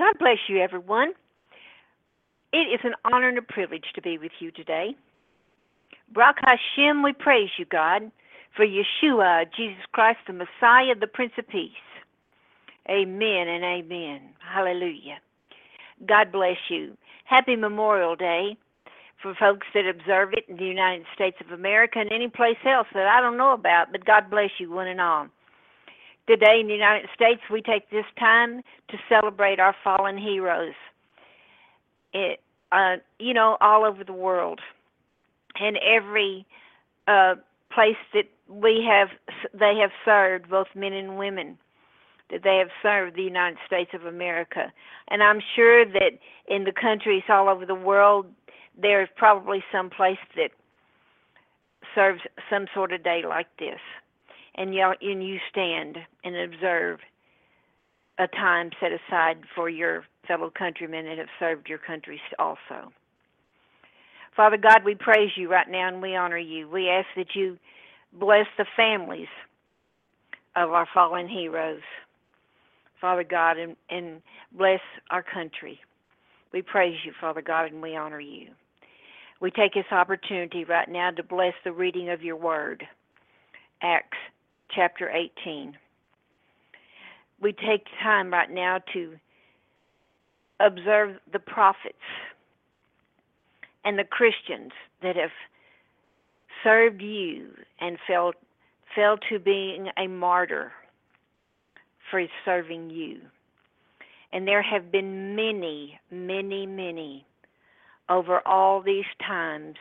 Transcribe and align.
God 0.00 0.18
bless 0.18 0.38
you, 0.48 0.56
everyone. 0.56 1.12
It 2.54 2.72
is 2.72 2.80
an 2.84 2.94
honor 3.04 3.28
and 3.28 3.36
a 3.36 3.42
privilege 3.42 3.84
to 3.94 4.00
be 4.00 4.16
with 4.16 4.32
you 4.40 4.50
today. 4.50 4.96
Baruch 6.14 6.38
Hashem, 6.40 7.02
we 7.02 7.12
praise 7.12 7.50
you, 7.58 7.66
God, 7.66 8.10
for 8.56 8.64
Yeshua, 8.64 9.44
Jesus 9.54 9.84
Christ, 9.92 10.20
the 10.26 10.32
Messiah, 10.32 10.94
the 10.98 11.06
Prince 11.06 11.32
of 11.36 11.46
Peace. 11.46 11.72
Amen 12.88 13.46
and 13.46 13.62
amen. 13.62 14.22
Hallelujah. 14.38 15.18
God 16.08 16.32
bless 16.32 16.56
you. 16.70 16.96
Happy 17.24 17.54
Memorial 17.54 18.16
Day 18.16 18.56
for 19.22 19.34
folks 19.34 19.66
that 19.74 19.86
observe 19.86 20.32
it 20.32 20.46
in 20.48 20.56
the 20.56 20.64
United 20.64 21.04
States 21.14 21.36
of 21.42 21.52
America 21.52 21.98
and 21.98 22.10
any 22.10 22.28
place 22.28 22.56
else 22.64 22.88
that 22.94 23.06
I 23.06 23.20
don't 23.20 23.36
know 23.36 23.52
about, 23.52 23.92
but 23.92 24.06
God 24.06 24.30
bless 24.30 24.50
you 24.58 24.72
one 24.72 24.86
and 24.86 25.00
all. 25.00 25.26
Today 26.30 26.60
in 26.60 26.68
the 26.68 26.74
United 26.74 27.08
States, 27.12 27.40
we 27.50 27.60
take 27.60 27.90
this 27.90 28.04
time 28.16 28.62
to 28.88 28.96
celebrate 29.08 29.58
our 29.58 29.74
fallen 29.82 30.16
heroes. 30.16 30.74
It, 32.12 32.38
uh, 32.70 32.98
you 33.18 33.34
know, 33.34 33.56
all 33.60 33.84
over 33.84 34.04
the 34.04 34.12
world, 34.12 34.60
and 35.60 35.76
every 35.78 36.46
uh, 37.08 37.34
place 37.74 37.96
that 38.14 38.28
we 38.48 38.86
have, 38.88 39.08
they 39.52 39.74
have 39.80 39.90
served, 40.04 40.48
both 40.48 40.68
men 40.76 40.92
and 40.92 41.18
women, 41.18 41.58
that 42.30 42.44
they 42.44 42.58
have 42.58 42.70
served 42.80 43.16
the 43.16 43.22
United 43.22 43.58
States 43.66 43.90
of 43.92 44.06
America. 44.06 44.72
And 45.08 45.24
I'm 45.24 45.40
sure 45.56 45.84
that 45.84 46.12
in 46.46 46.62
the 46.62 46.72
countries 46.72 47.24
all 47.28 47.48
over 47.48 47.66
the 47.66 47.74
world, 47.74 48.26
there's 48.80 49.08
probably 49.16 49.64
some 49.72 49.90
place 49.90 50.22
that 50.36 50.52
serves 51.92 52.20
some 52.48 52.66
sort 52.72 52.92
of 52.92 53.02
day 53.02 53.24
like 53.28 53.48
this. 53.58 53.80
And 54.60 54.74
you, 54.74 54.92
and 55.00 55.26
you 55.26 55.38
stand 55.50 55.96
and 56.22 56.36
observe 56.36 56.98
a 58.18 58.26
time 58.28 58.70
set 58.78 58.90
aside 58.92 59.38
for 59.54 59.70
your 59.70 60.04
fellow 60.28 60.52
countrymen 60.56 61.06
that 61.06 61.16
have 61.16 61.28
served 61.38 61.66
your 61.66 61.78
country 61.78 62.20
also. 62.38 62.92
Father 64.36 64.58
God, 64.58 64.84
we 64.84 64.94
praise 64.94 65.30
you 65.34 65.50
right 65.50 65.66
now 65.66 65.88
and 65.88 66.02
we 66.02 66.14
honor 66.14 66.36
you. 66.36 66.68
We 66.68 66.90
ask 66.90 67.06
that 67.16 67.34
you 67.34 67.58
bless 68.12 68.44
the 68.58 68.66
families 68.76 69.28
of 70.56 70.70
our 70.72 70.86
fallen 70.92 71.26
heroes. 71.26 71.80
Father 73.00 73.24
God, 73.24 73.56
and, 73.56 73.76
and 73.88 74.20
bless 74.52 74.80
our 75.10 75.22
country. 75.22 75.80
We 76.52 76.60
praise 76.60 76.98
you, 77.06 77.12
Father 77.18 77.40
God, 77.40 77.72
and 77.72 77.80
we 77.80 77.96
honor 77.96 78.20
you. 78.20 78.48
We 79.40 79.50
take 79.50 79.72
this 79.72 79.90
opportunity 79.90 80.64
right 80.64 80.86
now 80.86 81.12
to 81.12 81.22
bless 81.22 81.54
the 81.64 81.72
reading 81.72 82.10
of 82.10 82.22
your 82.22 82.36
word, 82.36 82.84
Acts 83.80 84.18
chapter 84.74 85.10
18. 85.10 85.76
We 87.40 87.52
take 87.52 87.86
time 88.02 88.32
right 88.32 88.50
now 88.50 88.80
to 88.92 89.16
observe 90.60 91.16
the 91.32 91.38
prophets 91.38 91.96
and 93.84 93.98
the 93.98 94.04
Christians 94.04 94.72
that 95.02 95.16
have 95.16 95.30
served 96.62 97.00
you 97.00 97.48
and 97.80 97.98
fell, 98.06 98.32
fell 98.94 99.16
to 99.30 99.38
being 99.38 99.88
a 99.96 100.06
martyr 100.06 100.72
for 102.10 102.24
serving 102.44 102.90
you. 102.90 103.20
And 104.32 104.46
there 104.46 104.62
have 104.62 104.92
been 104.92 105.34
many, 105.34 105.98
many, 106.10 106.66
many 106.66 107.24
over 108.08 108.46
all 108.46 108.82
these 108.82 109.06
times, 109.26 109.76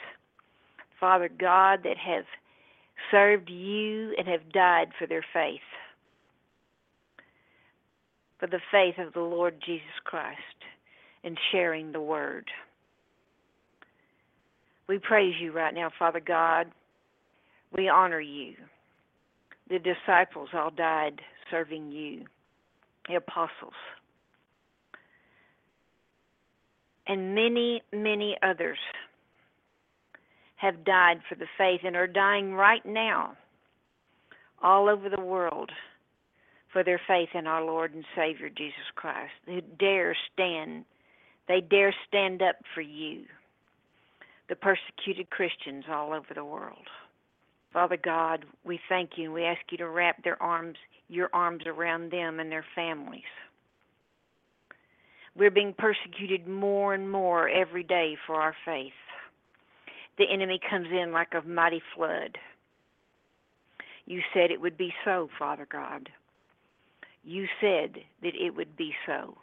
Father 0.99 1.29
God, 1.29 1.81
that 1.83 1.97
have 1.97 2.25
served 3.11 3.49
you 3.49 4.13
and 4.17 4.27
have 4.27 4.51
died 4.51 4.89
for 4.97 5.07
their 5.07 5.25
faith, 5.33 5.59
for 8.39 8.47
the 8.47 8.59
faith 8.71 8.95
of 8.97 9.13
the 9.13 9.21
Lord 9.21 9.55
Jesus 9.65 9.85
Christ 10.03 10.39
and 11.23 11.37
sharing 11.51 11.91
the 11.91 12.01
word. 12.01 12.45
We 14.87 14.97
praise 14.97 15.35
you 15.39 15.51
right 15.51 15.73
now, 15.73 15.91
Father 15.97 16.19
God. 16.19 16.71
We 17.75 17.87
honor 17.89 18.21
you. 18.21 18.55
The 19.69 19.77
disciples 19.79 20.49
all 20.53 20.71
died 20.71 21.21
serving 21.51 21.91
you, 21.91 22.25
the 23.07 23.15
apostles, 23.15 23.73
and 27.07 27.35
many, 27.35 27.83
many 27.93 28.35
others 28.41 28.79
have 30.59 30.83
died 30.83 31.21
for 31.27 31.35
the 31.35 31.47
faith 31.57 31.81
and 31.85 31.95
are 31.95 32.07
dying 32.07 32.53
right 32.53 32.85
now 32.85 33.35
all 34.61 34.89
over 34.89 35.09
the 35.09 35.21
world 35.21 35.71
for 36.71 36.83
their 36.83 36.99
faith 37.07 37.29
in 37.33 37.47
our 37.47 37.63
Lord 37.63 37.93
and 37.93 38.03
Savior 38.15 38.49
Jesus 38.49 38.91
Christ. 38.95 39.31
Who 39.45 39.61
dare 39.79 40.15
stand, 40.33 40.83
they 41.47 41.61
dare 41.61 41.95
stand 42.07 42.41
up 42.41 42.57
for 42.75 42.81
you, 42.81 43.23
the 44.49 44.55
persecuted 44.55 45.29
Christians 45.29 45.85
all 45.89 46.13
over 46.13 46.33
the 46.35 46.43
world. 46.43 46.87
Father 47.71 47.97
God, 47.97 48.43
we 48.65 48.79
thank 48.89 49.11
you 49.15 49.25
and 49.25 49.33
we 49.33 49.45
ask 49.45 49.61
you 49.71 49.77
to 49.77 49.87
wrap 49.87 50.23
their 50.23 50.41
arms, 50.43 50.75
your 51.07 51.29
arms 51.31 51.63
around 51.65 52.11
them 52.11 52.41
and 52.41 52.51
their 52.51 52.65
families. 52.75 53.21
We're 55.37 55.51
being 55.51 55.73
persecuted 55.77 56.47
more 56.49 56.93
and 56.93 57.09
more 57.09 57.47
every 57.47 57.83
day 57.83 58.17
for 58.27 58.35
our 58.35 58.55
faith. 58.65 58.91
The 60.19 60.29
enemy 60.29 60.59
comes 60.69 60.87
in 60.91 61.13
like 61.13 61.33
a 61.33 61.47
mighty 61.47 61.81
flood. 61.95 62.37
You 64.05 64.21
said 64.33 64.51
it 64.51 64.59
would 64.59 64.77
be 64.77 64.93
so, 65.05 65.29
Father 65.39 65.65
God. 65.71 66.09
You 67.23 67.47
said 67.61 67.95
that 68.21 68.35
it 68.35 68.53
would 68.53 68.75
be 68.75 68.93
so. 69.05 69.37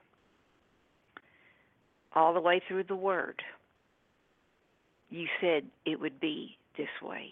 All 2.15 2.35
the 2.35 2.41
way 2.41 2.61
through 2.69 2.85
the 2.85 2.97
Word, 2.97 3.43
you 5.09 5.27
said 5.41 5.65
it 5.87 5.99
would 5.99 6.21
be 6.21 6.59
this 6.77 6.89
way. 7.03 7.31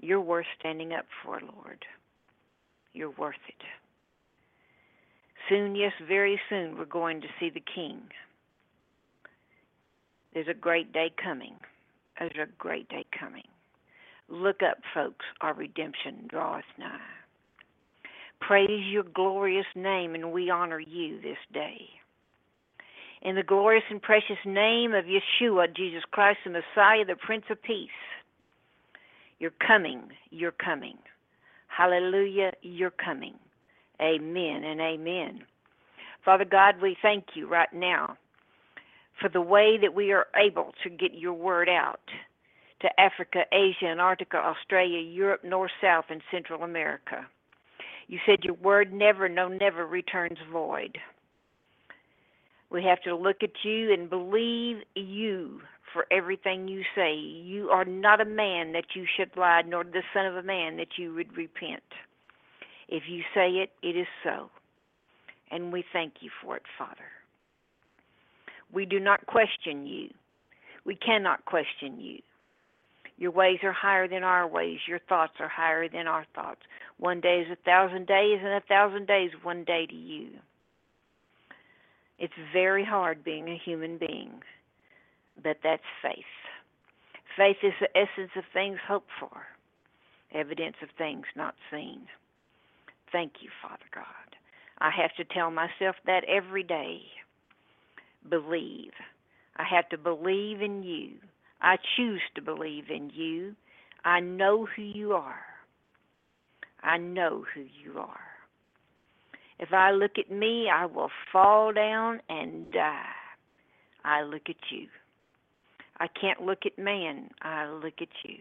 You're 0.00 0.20
worth 0.20 0.46
standing 0.58 0.94
up 0.94 1.06
for, 1.22 1.40
Lord. 1.40 1.84
You're 2.94 3.10
worth 3.10 3.34
it. 3.48 3.64
Soon, 5.48 5.76
yes, 5.76 5.92
very 6.08 6.40
soon, 6.48 6.78
we're 6.78 6.84
going 6.86 7.20
to 7.20 7.28
see 7.38 7.50
the 7.50 7.62
King. 7.74 8.00
There's 10.34 10.48
a 10.48 10.54
great 10.54 10.92
day 10.92 11.12
coming. 11.22 11.56
There's 12.18 12.32
a 12.40 12.50
great 12.58 12.88
day 12.88 13.04
coming. 13.18 13.46
Look 14.28 14.62
up, 14.62 14.78
folks, 14.94 15.24
our 15.40 15.54
redemption 15.54 16.26
draweth 16.28 16.64
nigh. 16.78 16.98
Praise 18.40 18.84
your 18.90 19.04
glorious 19.04 19.66
name, 19.74 20.14
and 20.14 20.32
we 20.32 20.50
honor 20.50 20.80
you 20.80 21.20
this 21.20 21.38
day. 21.52 21.88
In 23.20 23.36
the 23.36 23.42
glorious 23.42 23.84
and 23.90 24.02
precious 24.02 24.38
name 24.44 24.94
of 24.94 25.04
Yeshua, 25.04 25.74
Jesus 25.76 26.02
Christ, 26.10 26.40
the 26.44 26.50
Messiah, 26.50 27.04
the 27.04 27.14
Prince 27.14 27.44
of 27.50 27.62
Peace, 27.62 27.90
you're 29.38 29.52
coming, 29.64 30.02
you're 30.30 30.50
coming. 30.52 30.98
Hallelujah, 31.68 32.52
you're 32.62 32.90
coming. 32.90 33.34
Amen 34.00 34.64
and 34.64 34.80
amen. 34.80 35.42
Father 36.24 36.44
God, 36.44 36.76
we 36.80 36.96
thank 37.00 37.24
you 37.34 37.48
right 37.48 37.72
now 37.72 38.16
for 39.22 39.28
the 39.28 39.40
way 39.40 39.78
that 39.80 39.94
we 39.94 40.12
are 40.12 40.26
able 40.36 40.74
to 40.82 40.90
get 40.90 41.14
your 41.14 41.32
word 41.32 41.68
out 41.68 42.00
to 42.80 43.00
Africa, 43.00 43.44
Asia, 43.52 43.86
Antarctica, 43.86 44.36
Australia, 44.36 44.98
Europe, 44.98 45.44
North, 45.44 45.70
South, 45.80 46.06
and 46.10 46.20
Central 46.30 46.64
America. 46.64 47.26
You 48.08 48.18
said 48.26 48.40
your 48.42 48.54
word 48.54 48.92
never, 48.92 49.28
no, 49.28 49.48
never 49.48 49.86
returns 49.86 50.38
void. 50.50 50.98
We 52.70 52.82
have 52.84 53.00
to 53.02 53.14
look 53.14 53.42
at 53.42 53.64
you 53.64 53.92
and 53.92 54.10
believe 54.10 54.78
you 54.96 55.60
for 55.92 56.06
everything 56.10 56.66
you 56.68 56.82
say. 56.94 57.14
You 57.14 57.68
are 57.68 57.84
not 57.84 58.20
a 58.20 58.24
man 58.24 58.72
that 58.72 58.96
you 58.96 59.04
should 59.16 59.30
lie, 59.36 59.62
nor 59.66 59.84
the 59.84 60.02
son 60.12 60.26
of 60.26 60.36
a 60.36 60.42
man 60.42 60.76
that 60.78 60.98
you 60.98 61.14
would 61.14 61.36
repent. 61.36 61.82
If 62.88 63.04
you 63.08 63.22
say 63.34 63.50
it, 63.50 63.70
it 63.82 63.96
is 63.96 64.08
so. 64.24 64.50
And 65.50 65.72
we 65.72 65.84
thank 65.92 66.14
you 66.20 66.30
for 66.42 66.56
it, 66.56 66.62
Father. 66.78 67.21
We 68.72 68.86
do 68.86 68.98
not 68.98 69.26
question 69.26 69.86
you. 69.86 70.08
We 70.84 70.96
cannot 70.96 71.44
question 71.44 72.00
you. 72.00 72.18
Your 73.18 73.30
ways 73.30 73.58
are 73.62 73.72
higher 73.72 74.08
than 74.08 74.24
our 74.24 74.48
ways. 74.48 74.78
Your 74.88 74.98
thoughts 74.98 75.34
are 75.38 75.48
higher 75.48 75.88
than 75.88 76.06
our 76.06 76.26
thoughts. 76.34 76.62
One 76.98 77.20
day 77.20 77.44
is 77.46 77.52
a 77.52 77.64
thousand 77.64 78.06
days, 78.06 78.40
and 78.42 78.54
a 78.54 78.62
thousand 78.66 79.06
days 79.06 79.30
one 79.42 79.64
day 79.64 79.86
to 79.86 79.94
you. 79.94 80.28
It's 82.18 82.32
very 82.52 82.84
hard 82.84 83.24
being 83.24 83.48
a 83.48 83.60
human 83.64 83.98
being, 83.98 84.42
but 85.42 85.58
that's 85.62 85.82
faith. 86.02 86.24
Faith 87.36 87.56
is 87.62 87.72
the 87.80 87.96
essence 87.96 88.30
of 88.36 88.44
things 88.52 88.78
hoped 88.86 89.10
for, 89.18 89.42
evidence 90.32 90.76
of 90.82 90.88
things 90.96 91.24
not 91.36 91.54
seen. 91.70 92.02
Thank 93.10 93.34
you, 93.40 93.50
Father 93.60 93.84
God. 93.94 94.04
I 94.78 94.90
have 94.90 95.14
to 95.16 95.24
tell 95.34 95.50
myself 95.50 95.96
that 96.06 96.24
every 96.24 96.62
day. 96.62 97.02
Believe. 98.28 98.92
I 99.56 99.64
have 99.64 99.88
to 99.90 99.98
believe 99.98 100.62
in 100.62 100.82
you. 100.82 101.10
I 101.60 101.76
choose 101.96 102.22
to 102.34 102.42
believe 102.42 102.84
in 102.90 103.10
you. 103.10 103.54
I 104.04 104.20
know 104.20 104.66
who 104.66 104.82
you 104.82 105.12
are. 105.12 105.44
I 106.82 106.98
know 106.98 107.44
who 107.54 107.60
you 107.60 107.98
are. 107.98 108.20
If 109.58 109.72
I 109.72 109.92
look 109.92 110.12
at 110.18 110.30
me, 110.30 110.68
I 110.68 110.86
will 110.86 111.10
fall 111.32 111.72
down 111.72 112.20
and 112.28 112.72
die. 112.72 113.04
I 114.04 114.22
look 114.22 114.48
at 114.48 114.56
you. 114.70 114.88
I 116.00 116.08
can't 116.08 116.42
look 116.42 116.66
at 116.66 116.78
man. 116.78 117.30
I 117.42 117.68
look 117.70 117.94
at 118.00 118.08
you. 118.24 118.38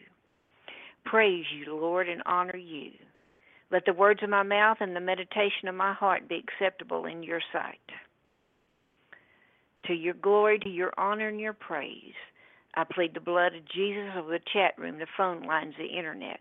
Praise 1.05 1.45
you, 1.55 1.75
Lord, 1.75 2.09
and 2.09 2.23
honor 2.25 2.57
you. 2.57 2.91
Let 3.71 3.85
the 3.85 3.93
words 3.93 4.21
of 4.23 4.29
my 4.29 4.43
mouth 4.43 4.77
and 4.79 4.95
the 4.95 4.99
meditation 4.99 5.67
of 5.67 5.75
my 5.75 5.93
heart 5.93 6.27
be 6.27 6.43
acceptable 6.43 7.05
in 7.05 7.21
your 7.23 7.41
sight. 7.53 7.79
To 9.87 9.93
your 9.93 10.13
glory, 10.13 10.59
to 10.59 10.69
your 10.69 10.93
honor, 10.97 11.27
and 11.27 11.39
your 11.39 11.53
praise, 11.53 12.13
I 12.75 12.83
plead 12.83 13.13
the 13.13 13.19
blood 13.19 13.55
of 13.55 13.67
Jesus 13.67 14.11
over 14.15 14.31
the 14.31 14.39
chat 14.53 14.77
room, 14.77 14.99
the 14.99 15.07
phone 15.17 15.43
lines, 15.43 15.73
the 15.77 15.97
internet. 15.97 16.39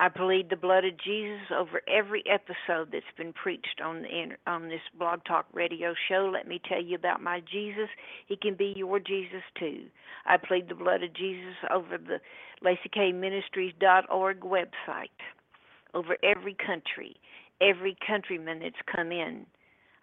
I 0.00 0.08
plead 0.08 0.48
the 0.48 0.56
blood 0.56 0.86
of 0.86 0.96
Jesus 0.96 1.50
over 1.54 1.82
every 1.86 2.24
episode 2.26 2.88
that's 2.90 3.04
been 3.18 3.34
preached 3.34 3.82
on 3.84 4.00
the 4.00 4.36
on 4.46 4.68
this 4.70 4.80
Blog 4.98 5.20
Talk 5.24 5.44
Radio 5.52 5.92
show. 6.08 6.30
Let 6.32 6.48
me 6.48 6.58
tell 6.66 6.82
you 6.82 6.94
about 6.94 7.22
my 7.22 7.40
Jesus. 7.40 7.90
He 8.26 8.36
can 8.36 8.54
be 8.54 8.72
your 8.74 8.98
Jesus 8.98 9.42
too. 9.58 9.84
I 10.24 10.38
plead 10.38 10.70
the 10.70 10.74
blood 10.74 11.02
of 11.02 11.12
Jesus 11.12 11.54
over 11.70 11.98
the 11.98 12.18
LaceyKayMinistries.org 12.64 14.40
website, 14.40 15.20
over 15.92 16.16
every 16.22 16.54
country, 16.54 17.16
every 17.60 17.94
countryman 18.06 18.60
that's 18.60 18.74
come 18.94 19.12
in. 19.12 19.44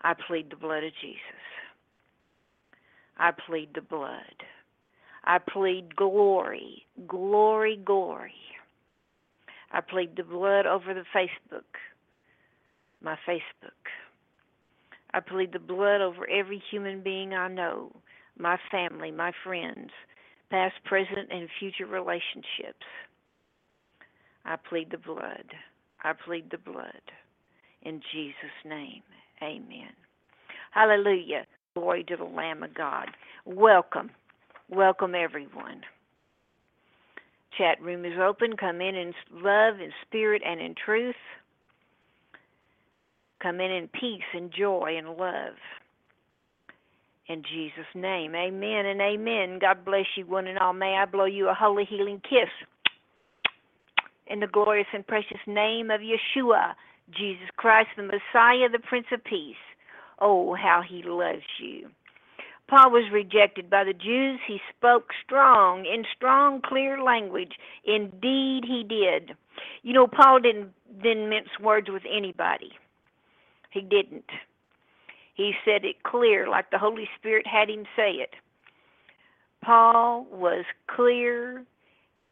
I 0.04 0.14
plead 0.28 0.52
the 0.52 0.58
blood 0.58 0.84
of 0.84 0.92
Jesus. 1.02 1.42
I 3.18 3.32
plead 3.32 3.70
the 3.74 3.82
blood. 3.82 4.44
I 5.24 5.40
plead 5.40 5.96
glory, 5.96 6.86
glory, 7.08 7.80
glory. 7.84 8.34
I 9.72 9.82
plead 9.82 10.16
the 10.16 10.24
blood 10.24 10.66
over 10.66 10.94
the 10.94 11.04
Facebook, 11.14 11.66
my 13.02 13.18
Facebook. 13.28 13.92
I 15.14 15.20
plead 15.20 15.52
the 15.52 15.60
blood 15.60 16.02
over 16.02 16.30
every 16.30 16.62
human 16.72 17.02
being 17.02 17.34
I 17.34 17.48
know, 17.48 17.92
my 18.38 18.58
family, 18.72 19.12
my 19.12 19.32
friends, 19.44 19.90
past, 20.50 20.76
present, 20.86 21.30
and 21.32 21.50
future 21.60 21.86
relationships. 21.86 22.86
I 24.46 24.56
plead 24.70 24.92
the 24.92 24.98
blood. 24.98 25.46
I 26.04 26.14
plead 26.14 26.50
the 26.52 26.58
blood. 26.58 27.02
In 27.82 28.02
Jesus' 28.14 28.64
name, 28.66 29.04
amen. 29.42 29.92
Hallelujah. 30.72 31.46
Glory 31.78 32.04
to 32.06 32.18
the 32.18 32.24
Lamb 32.24 32.64
of 32.64 32.74
God. 32.74 33.10
Welcome. 33.46 34.10
Welcome, 34.68 35.14
everyone. 35.14 35.82
Chat 37.56 37.80
room 37.80 38.04
is 38.04 38.18
open. 38.20 38.58
Come 38.58 38.82
in 38.82 38.96
in 38.96 39.14
love, 39.32 39.80
in 39.80 39.92
spirit, 40.02 40.42
and 40.44 40.60
in 40.60 40.74
truth. 40.74 41.16
Come 43.44 43.62
in 43.62 43.70
in 43.70 43.88
peace 43.90 44.26
and 44.34 44.52
joy 44.52 44.96
and 44.98 45.10
love. 45.10 45.54
In 47.28 47.44
Jesus' 47.44 47.86
name, 47.94 48.34
amen 48.34 48.88
and 48.88 49.00
amen. 49.00 49.60
God 49.60 49.86
bless 49.86 50.06
you, 50.16 50.26
one 50.26 50.48
and 50.48 50.58
all. 50.58 50.74
May 50.74 50.96
I 50.96 51.06
blow 51.06 51.26
you 51.26 51.48
a 51.48 51.54
holy 51.54 51.86
healing 51.86 52.24
kiss 52.28 52.50
in 54.26 54.40
the 54.40 54.48
glorious 54.48 54.88
and 54.94 55.06
precious 55.06 55.42
name 55.46 55.92
of 55.92 56.02
Yeshua, 56.02 56.74
Jesus 57.12 57.50
Christ, 57.56 57.90
the 57.96 58.02
Messiah, 58.02 58.68
the 58.68 58.80
Prince 58.80 59.08
of 59.12 59.24
Peace. 59.24 59.56
Oh, 60.20 60.56
how 60.56 60.82
he 60.88 61.04
loves 61.04 61.44
you. 61.60 61.90
Paul 62.68 62.92
was 62.92 63.10
rejected 63.12 63.70
by 63.70 63.84
the 63.86 63.94
Jews. 63.94 64.40
He 64.46 64.60
spoke 64.76 65.12
strong, 65.24 65.86
in 65.86 66.04
strong, 66.16 66.62
clear 66.62 67.02
language. 67.02 67.54
Indeed, 67.86 68.66
he 68.66 68.84
did. 68.88 69.38
You 69.84 69.94
know, 69.94 70.08
Paul 70.08 70.40
didn't 70.40 70.74
didn't 71.02 71.30
mince 71.30 71.60
words 71.62 71.88
with 71.90 72.04
anybody. 72.10 72.72
He 73.72 73.82
didn't. 73.82 74.30
He 75.36 75.54
said 75.64 75.86
it 75.86 76.04
clear, 76.04 76.48
like 76.50 76.72
the 76.72 76.80
Holy 76.80 77.08
Spirit 77.18 77.46
had 77.46 77.70
him 77.70 77.86
say 77.96 78.14
it. 78.14 78.32
Paul 79.64 80.26
was 80.32 80.66
clear, 80.88 81.64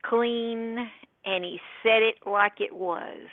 clean, 0.04 0.90
and 1.26 1.44
he 1.44 1.60
said 1.84 2.02
it 2.02 2.16
like 2.26 2.60
it 2.60 2.74
was. 2.76 3.28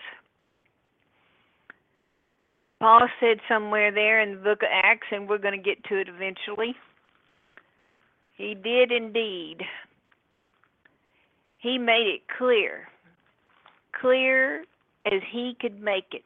Paul 2.83 3.07
said 3.21 3.39
somewhere 3.49 3.93
there 3.93 4.21
in 4.21 4.33
the 4.33 4.43
book 4.43 4.65
of 4.65 4.69
Acts, 4.73 5.07
and 5.13 5.29
we're 5.29 5.39
going 5.39 5.57
to 5.57 5.63
get 5.63 5.85
to 5.85 6.01
it 6.01 6.09
eventually. 6.09 6.75
He 8.37 8.57
did 8.57 8.91
indeed. 8.91 9.59
He 11.59 11.79
made 11.79 12.09
it 12.09 12.23
clear, 12.37 12.89
clear 14.01 14.65
as 15.07 15.21
he 15.31 15.57
could 15.61 15.81
make 15.81 16.07
it, 16.11 16.25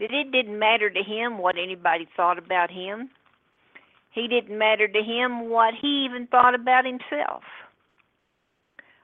that 0.00 0.10
it 0.12 0.32
didn't 0.32 0.58
matter 0.58 0.90
to 0.90 1.02
him 1.04 1.38
what 1.38 1.54
anybody 1.56 2.08
thought 2.16 2.38
about 2.38 2.72
him. 2.72 3.08
He 4.10 4.26
didn't 4.26 4.58
matter 4.58 4.88
to 4.88 5.00
him 5.00 5.48
what 5.48 5.74
he 5.80 6.06
even 6.10 6.26
thought 6.26 6.56
about 6.56 6.84
himself. 6.84 7.44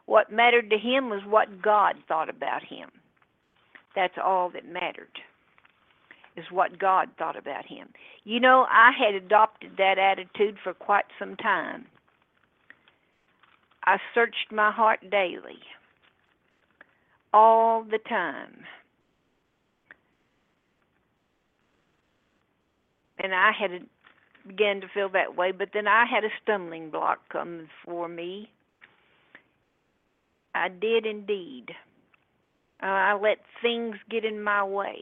What 0.07 0.33
mattered 0.33 0.71
to 0.71 0.77
him 0.77 1.09
was 1.09 1.23
what 1.25 1.63
God 1.63 1.95
thought 2.09 2.29
about 2.29 2.65
him. 2.65 2.91
That's 3.95 4.19
all 4.21 4.51
that 4.51 4.67
mattered, 4.67 5.21
is 6.37 6.45
what 6.51 6.79
God 6.79 7.09
thought 7.19 7.37
about 7.37 7.67
him. 7.67 7.89
You 8.25 8.41
know, 8.41 8.67
I 8.71 8.91
had 8.99 9.15
adopted 9.15 9.73
that 9.79 9.99
attitude 9.99 10.57
for 10.63 10.73
quite 10.73 11.05
some 11.19 11.37
time. 11.37 11.87
I 13.85 13.99
searched 14.15 14.53
my 14.53 14.71
heart 14.71 15.01
daily, 15.11 15.59
all 17.33 17.83
the 17.83 17.99
time. 17.99 18.65
And 23.19 23.35
I 23.35 23.51
had 23.53 23.87
began 24.47 24.81
to 24.81 24.89
feel 24.93 25.09
that 25.11 25.37
way, 25.37 25.53
but 25.53 25.69
then 25.73 25.87
I 25.87 26.05
had 26.05 26.25
a 26.25 26.29
stumbling 26.43 26.91
block 26.91 27.21
come 27.31 27.69
for 27.85 28.09
me. 28.09 28.51
I 30.55 30.69
did 30.69 31.07
indeed. 31.07 31.67
Uh, 32.83 32.87
I 32.87 33.15
let 33.15 33.39
things 33.63 33.97
get 34.11 34.25
in 34.25 34.43
my 34.43 34.65
way. 34.65 34.99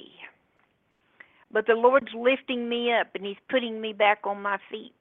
But 1.52 1.66
the 1.66 1.74
Lord's 1.74 2.12
lifting 2.14 2.68
me 2.68 2.92
up 2.92 3.08
and 3.14 3.24
He's 3.24 3.36
putting 3.48 3.80
me 3.80 3.92
back 3.92 4.20
on 4.24 4.40
my 4.40 4.58
feet. 4.70 4.94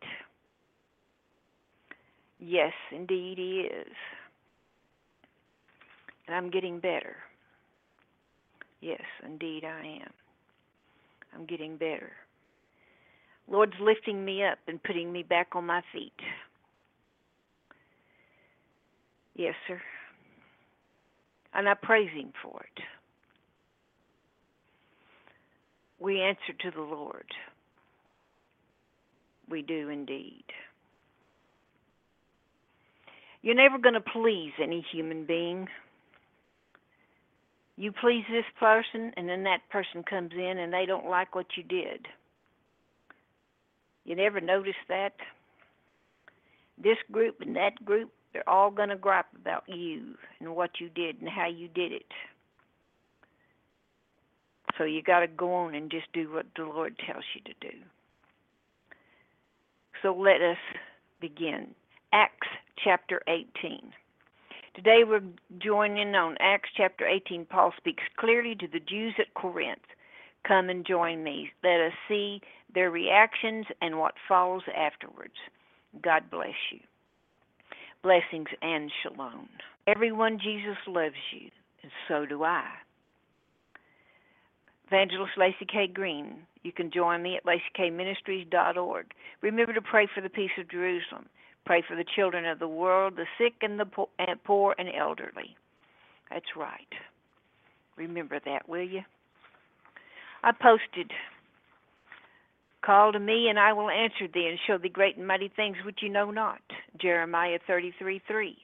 Yes, 2.40 2.74
indeed, 2.92 3.38
He 3.38 3.62
is. 3.62 3.94
And 6.28 6.36
I'm 6.36 6.50
getting 6.50 6.80
better. 6.80 7.16
Yes, 8.82 9.02
indeed, 9.26 9.64
I 9.66 10.02
am. 10.04 10.14
I'm 11.36 11.46
getting 11.46 11.78
better. 11.78 12.12
Lord's 13.48 13.74
lifting 13.82 14.24
me 14.24 14.44
up 14.44 14.60
and 14.68 14.82
putting 14.82 15.12
me 15.12 15.24
back 15.24 15.50
on 15.54 15.66
my 15.66 15.82
feet. 15.92 16.14
Yes, 19.36 19.56
sir. 19.68 19.82
And 21.54 21.68
I 21.68 21.74
praise 21.74 22.12
Him 22.14 22.32
for 22.44 22.62
it. 22.62 22.84
We 26.00 26.22
answer 26.22 26.54
to 26.62 26.72
the 26.72 26.82
Lord. 26.82 27.26
We 29.50 29.62
do 29.62 29.90
indeed. 29.90 30.44
You're 33.42 33.56
never 33.56 33.78
going 33.78 33.94
to 33.94 34.02
please 34.02 34.52
any 34.62 34.86
human 34.92 35.26
being. 35.26 35.68
You 37.78 37.94
please 37.94 38.26
this 38.30 38.46
person, 38.60 39.14
and 39.16 39.30
then 39.30 39.44
that 39.44 39.62
person 39.70 40.04
comes 40.04 40.32
in 40.34 40.58
and 40.58 40.74
they 40.74 40.86
don't 40.86 41.10
like 41.10 41.36
what 41.36 41.46
you 41.56 41.64
did. 41.64 42.08
You 44.04 44.16
never 44.16 44.42
notice 44.42 44.74
that? 44.90 45.14
This 46.82 46.98
group 47.12 47.42
and 47.42 47.56
that 47.56 47.84
group, 47.86 48.12
they're 48.34 48.48
all 48.48 48.72
going 48.72 48.90
to 48.90 48.98
gripe 48.98 49.28
about 49.36 49.64
you 49.68 50.16
and 50.40 50.56
what 50.56 50.72
you 50.80 50.90
did 50.90 51.22
and 51.22 51.30
how 51.30 51.48
you 51.48 51.68
did 51.70 51.92
it. 51.92 52.12
So 54.80 54.86
you 54.86 55.04
got 55.04 55.20
to 55.20 55.28
go 55.28 55.54
on 55.54 55.76
and 55.76 55.92
just 55.92 56.08
do 56.14 56.32
what 56.32 56.46
the 56.56 56.64
Lord 56.64 56.96
tells 57.06 57.26
you 57.36 57.42
to 57.42 57.54
do. 57.60 57.78
So 60.02 60.16
let 60.16 60.42
us 60.42 60.58
begin. 61.20 61.76
Acts 62.14 62.48
chapter 62.82 63.22
18. 63.28 63.92
Today 64.74 65.02
we're 65.06 65.22
joining 65.62 66.16
on 66.16 66.38
Acts 66.40 66.70
chapter 66.78 67.06
18. 67.06 67.46
Paul 67.46 67.74
speaks 67.76 68.04
clearly 68.18 68.56
to 68.56 68.68
the 68.68 68.80
Jews 68.80 69.16
at 69.20 69.34
Corinth. 69.34 69.82
Come 70.48 70.70
and 70.70 70.88
join 70.88 71.26
me. 71.26 71.52
Let 71.62 71.82
us 71.82 71.94
see 72.08 72.40
their 72.74 72.90
reactions 72.90 73.66
and 73.82 74.00
what 74.00 74.14
follows 74.30 74.64
afterwards. 74.74 75.34
God 76.02 76.32
bless 76.32 76.56
you. 76.72 76.80
Blessings 78.02 78.48
and 78.62 78.90
shalom. 79.04 79.50
Everyone, 79.88 80.40
Jesus 80.42 80.78
loves 80.88 81.16
you, 81.34 81.50
and 81.84 81.92
so 82.08 82.26
do 82.26 82.46
I. 82.46 82.64
Evangelist 84.92 85.34
Lacey 85.38 85.66
Kay 85.72 85.88
Green. 85.88 86.38
You 86.64 86.72
can 86.72 86.92
join 86.92 87.22
me 87.22 87.38
at 87.38 87.46
laceykayministries.org. 87.46 89.06
Remember 89.42 89.74
to 89.74 89.82
pray 89.82 90.08
for 90.14 90.22
the 90.22 90.30
peace 90.30 90.52
of 90.58 90.70
Jerusalem. 90.70 91.26
Pray 91.66 91.84
for 91.88 91.96
the 91.96 92.06
children 92.16 92.46
of 92.46 92.58
the 92.58 92.68
world, 92.68 93.16
the 93.16 93.26
sick 93.38 93.54
and 93.62 93.80
the 93.80 93.86
poor 93.86 94.76
and 94.80 94.90
elderly. 94.90 95.56
That's 96.32 96.56
right. 96.58 96.88
Remember 97.98 98.40
that, 98.46 98.68
will 98.68 98.84
you? 98.84 99.02
I 100.44 100.52
posted, 100.54 101.12
Call 102.82 103.12
to 103.12 103.20
me, 103.20 103.50
and 103.50 103.60
I 103.60 103.74
will 103.74 103.90
answer 103.90 104.28
thee, 104.34 104.48
and 104.48 104.58
show 104.66 104.78
thee 104.78 104.90
great 104.90 105.18
and 105.18 105.28
mighty 105.28 105.52
things 105.54 105.78
which 105.86 106.00
you 106.02 106.10
know 106.10 106.32
not. 106.32 106.62
Jeremiah 107.00 107.60
33 107.68 108.22
3. 108.28 108.58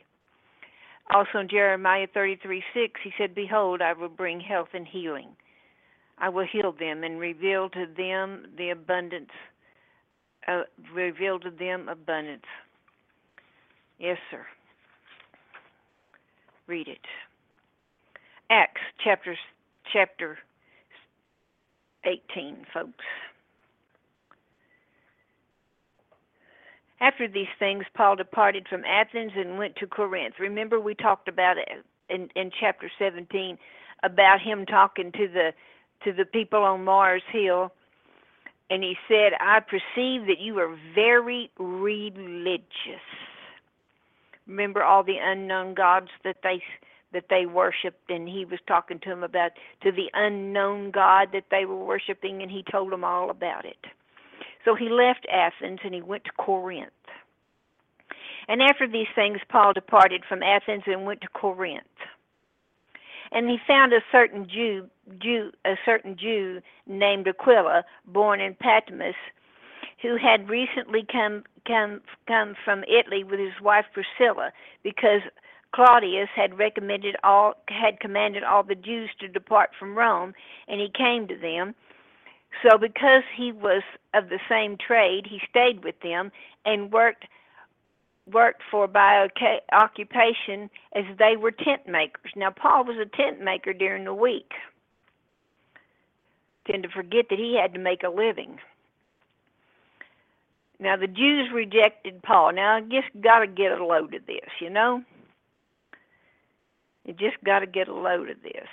Also 1.13 1.39
in 1.39 1.49
Jeremiah 1.49 2.07
33 2.11 2.63
6, 2.73 2.99
he 3.03 3.11
said, 3.17 3.35
Behold, 3.35 3.81
I 3.81 3.93
will 3.93 4.09
bring 4.09 4.39
health 4.39 4.69
and 4.73 4.87
healing. 4.87 5.35
I 6.17 6.29
will 6.29 6.45
heal 6.45 6.71
them 6.71 7.03
and 7.03 7.19
reveal 7.19 7.69
to 7.69 7.85
them 7.97 8.47
the 8.57 8.69
abundance, 8.69 9.31
uh, 10.47 10.63
reveal 10.93 11.39
to 11.39 11.51
them 11.51 11.89
abundance. 11.89 12.45
Yes, 13.99 14.17
sir. 14.31 14.45
Read 16.67 16.87
it. 16.87 17.05
Acts 18.49 18.81
chapter 19.03 19.35
chapter 19.91 20.37
18, 22.05 22.65
folks. 22.73 23.03
After 27.01 27.27
these 27.27 27.47
things, 27.59 27.83
Paul 27.95 28.15
departed 28.15 28.67
from 28.69 28.83
Athens 28.85 29.33
and 29.35 29.57
went 29.57 29.75
to 29.77 29.87
Corinth. 29.87 30.35
Remember, 30.39 30.79
we 30.79 30.95
talked 30.95 31.27
about 31.27 31.57
it 31.57 31.67
in, 32.09 32.29
in 32.35 32.51
chapter 32.59 32.89
17 32.97 33.57
about 34.03 34.41
him 34.41 34.65
talking 34.65 35.11
to 35.11 35.27
the 35.27 35.51
to 36.05 36.13
the 36.13 36.25
people 36.25 36.63
on 36.63 36.85
Mars 36.85 37.23
Hill, 37.29 37.73
and 38.69 38.81
he 38.81 38.97
said, 39.07 39.33
"I 39.39 39.59
perceive 39.59 40.25
that 40.27 40.39
you 40.39 40.57
are 40.59 40.73
very 40.93 41.51
religious." 41.57 43.01
Remember 44.47 44.83
all 44.83 45.03
the 45.03 45.17
unknown 45.17 45.73
gods 45.73 46.09
that 46.23 46.41
they 46.41 46.63
that 47.11 47.29
they 47.29 47.45
worshipped, 47.45 48.09
and 48.09 48.27
he 48.27 48.45
was 48.45 48.59
talking 48.67 48.99
to 48.99 49.09
them 49.09 49.23
about 49.23 49.51
to 49.81 49.91
the 49.91 50.09
unknown 50.13 50.91
God 50.91 51.31
that 51.31 51.49
they 51.49 51.65
were 51.65 51.75
worshiping, 51.75 52.41
and 52.41 52.51
he 52.51 52.63
told 52.63 52.91
them 52.91 53.03
all 53.03 53.29
about 53.29 53.65
it. 53.65 53.87
So 54.65 54.75
he 54.75 54.89
left 54.89 55.25
Athens 55.31 55.79
and 55.83 55.93
he 55.93 56.01
went 56.01 56.25
to 56.25 56.31
Corinth. 56.31 56.91
And 58.47 58.61
after 58.61 58.87
these 58.87 59.07
things, 59.15 59.39
Paul 59.47 59.73
departed 59.73 60.25
from 60.25 60.43
Athens 60.43 60.83
and 60.87 61.05
went 61.05 61.21
to 61.21 61.27
Corinth. 61.29 61.83
And 63.31 63.49
he 63.49 63.57
found 63.65 63.93
a 63.93 64.03
certain 64.11 64.47
Jew, 64.47 64.89
Jew 65.19 65.51
a 65.65 65.75
certain 65.85 66.17
Jew 66.17 66.61
named 66.87 67.27
Aquila, 67.27 67.83
born 68.07 68.41
in 68.41 68.55
Patmos, 68.55 69.15
who 70.01 70.17
had 70.17 70.49
recently 70.49 71.05
come 71.11 71.43
come 71.67 72.01
come 72.27 72.55
from 72.63 72.83
Italy 72.83 73.23
with 73.23 73.39
his 73.39 73.59
wife 73.61 73.85
Priscilla, 73.93 74.51
because 74.83 75.21
Claudius 75.73 76.29
had 76.35 76.57
recommended 76.57 77.15
all 77.23 77.55
had 77.67 77.99
commanded 77.99 78.43
all 78.43 78.63
the 78.63 78.75
Jews 78.75 79.09
to 79.19 79.27
depart 79.27 79.71
from 79.77 79.97
Rome, 79.97 80.33
and 80.67 80.79
he 80.79 80.89
came 80.89 81.27
to 81.27 81.37
them. 81.37 81.75
So 82.63 82.77
because 82.77 83.23
he 83.35 83.51
was 83.51 83.83
of 84.13 84.29
the 84.29 84.39
same 84.47 84.77
trade, 84.77 85.27
he 85.27 85.41
stayed 85.49 85.83
with 85.83 85.99
them 86.01 86.31
and 86.65 86.91
worked 86.91 87.25
worked 88.31 88.63
for 88.71 88.87
by 88.87 89.27
occupation 89.71 90.69
as 90.95 91.05
they 91.19 91.37
were 91.37 91.51
tent 91.51 91.87
makers. 91.87 92.31
Now 92.35 92.49
Paul 92.49 92.85
was 92.85 92.97
a 92.97 93.05
tent 93.05 93.41
maker 93.41 93.73
during 93.73 94.03
the 94.05 94.15
week. 94.15 94.51
Tend 96.67 96.83
to 96.83 96.89
forget 96.89 97.25
that 97.29 97.39
he 97.39 97.57
had 97.61 97.73
to 97.73 97.79
make 97.79 98.03
a 98.03 98.09
living. 98.09 98.59
Now 100.79 100.97
the 100.97 101.07
Jews 101.07 101.49
rejected 101.53 102.21
Paul. 102.23 102.53
Now 102.53 102.77
I 102.77 102.81
just 102.81 103.07
got 103.21 103.39
to 103.39 103.47
get 103.47 103.71
a 103.71 103.85
load 103.85 104.13
of 104.13 104.25
this, 104.25 104.49
you 104.59 104.69
know. 104.69 105.03
You 107.05 107.13
just 107.13 107.37
got 107.45 107.59
to 107.59 107.67
get 107.67 107.87
a 107.87 107.93
load 107.93 108.29
of 108.29 108.41
this. 108.41 108.67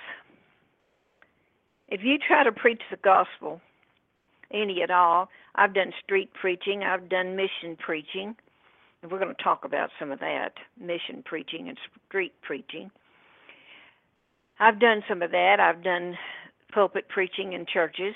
If 1.88 2.02
you 2.02 2.16
try 2.18 2.42
to 2.42 2.52
preach 2.52 2.80
the 2.90 2.96
gospel, 2.96 3.60
any 4.50 4.82
at 4.82 4.90
all, 4.90 5.28
I've 5.54 5.74
done 5.74 5.92
street 6.02 6.30
preaching, 6.32 6.82
I've 6.82 7.10
done 7.10 7.36
mission 7.36 7.76
preaching, 7.78 8.34
and 9.02 9.12
we're 9.12 9.18
going 9.18 9.34
to 9.34 9.42
talk 9.42 9.64
about 9.64 9.90
some 9.98 10.10
of 10.10 10.18
that 10.20 10.54
mission 10.80 11.22
preaching 11.22 11.68
and 11.68 11.76
street 12.08 12.32
preaching. 12.40 12.90
I've 14.58 14.80
done 14.80 15.02
some 15.08 15.22
of 15.22 15.30
that. 15.32 15.60
I've 15.60 15.82
done 15.82 16.16
pulpit 16.72 17.08
preaching 17.08 17.52
in 17.52 17.66
churches. 17.66 18.14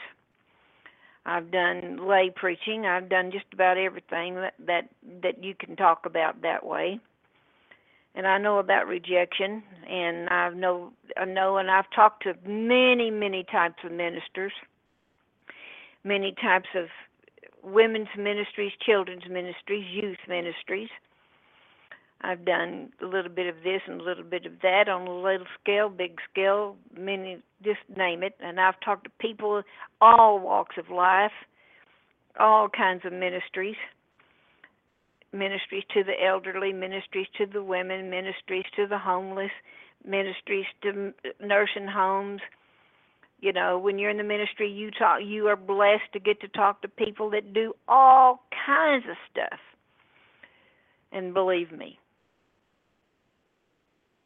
I've 1.25 1.51
done 1.51 2.07
lay 2.07 2.31
preaching. 2.35 2.87
I've 2.87 3.09
done 3.09 3.33
just 3.33 3.47
about 3.53 3.79
everything 3.79 4.37
that 4.37 4.55
that, 4.67 4.89
that 5.23 5.43
you 5.43 5.55
can 5.59 5.77
talk 5.77 6.07
about 6.07 6.43
that 6.43 6.65
way. 6.65 7.01
And 8.15 8.27
I 8.27 8.39
know 8.39 8.59
about 8.59 8.87
rejection, 8.87 9.63
and 9.89 10.29
I 10.31 10.49
know 10.51 10.93
I 11.17 11.25
know, 11.25 11.59
and 11.59 11.71
I've 11.71 11.91
talked 11.95 12.23
to 12.23 12.35
many, 12.49 13.11
many 13.11 13.45
types 13.45 13.85
of 13.85 13.93
ministers, 13.93 14.53
many 16.05 16.35
types 16.41 16.69
of 16.75 16.87
women's 17.63 18.09
ministries, 18.17 18.73
children's 18.81 19.29
ministries, 19.29 19.85
youth 19.91 20.19
ministries. 20.29 20.89
I've 22.23 22.45
done 22.45 22.91
a 23.03 23.07
little 23.07 23.31
bit 23.31 23.47
of 23.47 23.63
this 23.63 23.83
and 23.87 24.01
a 24.01 24.05
little 24.05 24.25
bit 24.25 24.47
of 24.47 24.53
that 24.63 24.89
on 24.89 25.07
a 25.07 25.15
little 25.15 25.47
scale, 25.61 25.89
big 25.89 26.19
scale, 26.31 26.77
many, 26.99 27.43
just 27.63 27.81
name 27.95 28.23
it. 28.23 28.35
And 28.41 28.59
I've 28.59 28.81
talked 28.81 29.05
to 29.05 29.11
people, 29.21 29.63
all 30.01 30.41
walks 30.41 30.77
of 30.79 30.91
life, 30.91 31.33
all 32.39 32.69
kinds 32.69 33.05
of 33.05 33.13
ministries 33.13 33.77
ministries 35.37 35.85
to 35.95 36.03
the 36.03 36.25
elderly, 36.25 36.73
ministries 36.73 37.27
to 37.39 37.47
the 37.47 37.63
women, 37.63 38.11
ministries 38.11 38.65
to 38.77 38.87
the 38.87 38.99
homeless, 38.99 39.51
ministries 40.05 40.67
to 40.83 41.13
nursing 41.41 41.87
homes. 41.87 42.41
You 43.41 43.53
know, 43.53 43.79
when 43.79 43.99
you're 43.99 44.11
in 44.11 44.17
the 44.17 44.25
ministry, 44.25 44.71
you 44.71 44.91
talk. 44.91 45.21
You 45.23 45.47
are 45.49 45.57
blessed 45.57 46.13
to 46.15 46.21
get 46.21 46.41
to 46.41 46.49
talk 46.49 46.83
to 46.83 46.89
people 46.89 47.31
that 47.31 47.53
do 47.53 47.75
all 47.87 48.45
kinds 48.67 49.05
of 49.09 49.17
stuff. 49.31 49.61
And 51.13 51.35
believe 51.35 51.71
me, 51.71 51.99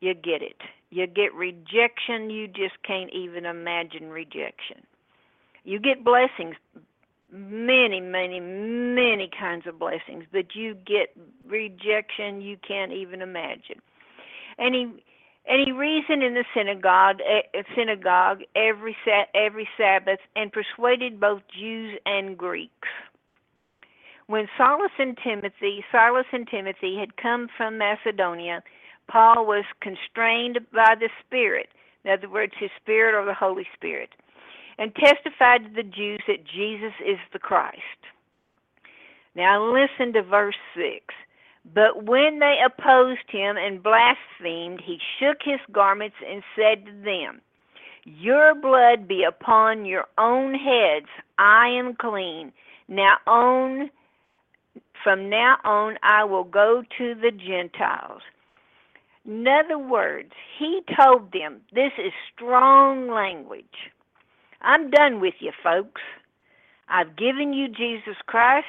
you 0.00 0.14
get 0.14 0.42
it. 0.42 0.56
You 0.90 1.06
get 1.06 1.32
rejection, 1.34 2.30
you 2.30 2.48
just 2.48 2.82
can't 2.86 3.12
even 3.12 3.44
imagine 3.44 4.10
rejection. 4.10 4.84
You 5.62 5.78
get 5.78 6.04
blessings, 6.04 6.56
many, 7.30 8.00
many, 8.00 8.40
many 8.40 9.30
kinds 9.38 9.66
of 9.66 9.78
blessings, 9.78 10.24
but 10.32 10.54
you 10.54 10.74
get 10.74 11.14
rejection 11.46 12.40
you 12.40 12.56
can't 12.66 12.92
even 12.92 13.22
imagine. 13.22 13.80
Any 14.58 14.92
any 15.48 15.72
reason 15.72 16.22
in 16.22 16.34
the 16.34 16.44
synagogue, 16.54 17.18
uh, 17.22 17.62
synagogue 17.74 18.40
every 18.54 18.96
every 19.34 19.68
Sabbath, 19.76 20.20
and 20.36 20.52
persuaded 20.52 21.20
both 21.20 21.42
Jews 21.58 21.98
and 22.04 22.36
Greeks. 22.36 22.88
When 24.26 24.48
Silas 24.56 24.92
and 24.98 25.18
Timothy, 25.24 25.84
Silas 25.90 26.26
and 26.32 26.46
Timothy 26.46 26.96
had 26.98 27.16
come 27.16 27.48
from 27.56 27.78
Macedonia, 27.78 28.62
Paul 29.10 29.44
was 29.44 29.64
constrained 29.80 30.60
by 30.72 30.94
the 30.98 31.08
Spirit, 31.26 31.68
in 32.04 32.12
other 32.12 32.28
words, 32.28 32.52
his 32.58 32.70
Spirit 32.80 33.14
or 33.14 33.24
the 33.24 33.34
Holy 33.34 33.66
Spirit, 33.74 34.10
and 34.78 34.94
testified 34.94 35.64
to 35.64 35.70
the 35.74 35.82
Jews 35.82 36.20
that 36.28 36.46
Jesus 36.46 36.92
is 37.04 37.18
the 37.32 37.38
Christ. 37.38 37.80
Now 39.34 39.72
listen 39.72 40.12
to 40.12 40.22
verse 40.22 40.56
6. 40.76 41.14
But 41.74 42.04
when 42.04 42.38
they 42.38 42.56
opposed 42.64 43.28
him 43.28 43.56
and 43.56 43.82
blasphemed, 43.82 44.80
he 44.80 44.98
shook 45.18 45.38
his 45.44 45.60
garments 45.72 46.16
and 46.26 46.42
said 46.56 46.86
to 46.86 46.92
them, 47.04 47.40
Your 48.04 48.54
blood 48.54 49.06
be 49.06 49.24
upon 49.24 49.84
your 49.84 50.06
own 50.18 50.54
heads. 50.54 51.06
I 51.38 51.68
am 51.68 51.94
clean. 51.96 52.52
Now 52.88 53.16
on 53.26 53.90
from 55.04 55.30
now 55.30 55.56
on 55.64 55.98
I 56.02 56.24
will 56.24 56.44
go 56.44 56.82
to 56.98 57.14
the 57.14 57.30
Gentiles. 57.30 58.22
In 59.26 59.46
other 59.46 59.78
words, 59.78 60.32
he 60.58 60.80
told 60.98 61.32
them, 61.32 61.60
this 61.72 61.92
is 61.98 62.12
strong 62.34 63.10
language. 63.10 63.64
I'm 64.62 64.90
done 64.90 65.20
with 65.20 65.34
you, 65.40 65.52
folks. 65.62 66.00
I've 66.88 67.16
given 67.16 67.52
you 67.52 67.68
Jesus 67.68 68.16
Christ, 68.26 68.66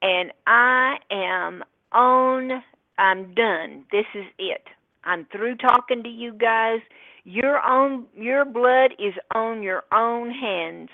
and 0.00 0.32
I 0.46 0.96
am 1.10 1.64
on, 1.90 2.62
I'm 2.98 3.34
done. 3.34 3.84
This 3.90 4.06
is 4.14 4.24
it. 4.38 4.62
I'm 5.04 5.26
through 5.32 5.56
talking 5.56 6.02
to 6.02 6.08
you 6.08 6.32
guys. 6.32 6.80
Your 7.24 7.64
own 7.64 8.06
your 8.16 8.44
blood 8.44 8.92
is 8.98 9.14
on 9.34 9.62
your 9.62 9.82
own 9.92 10.30
hands. 10.30 10.88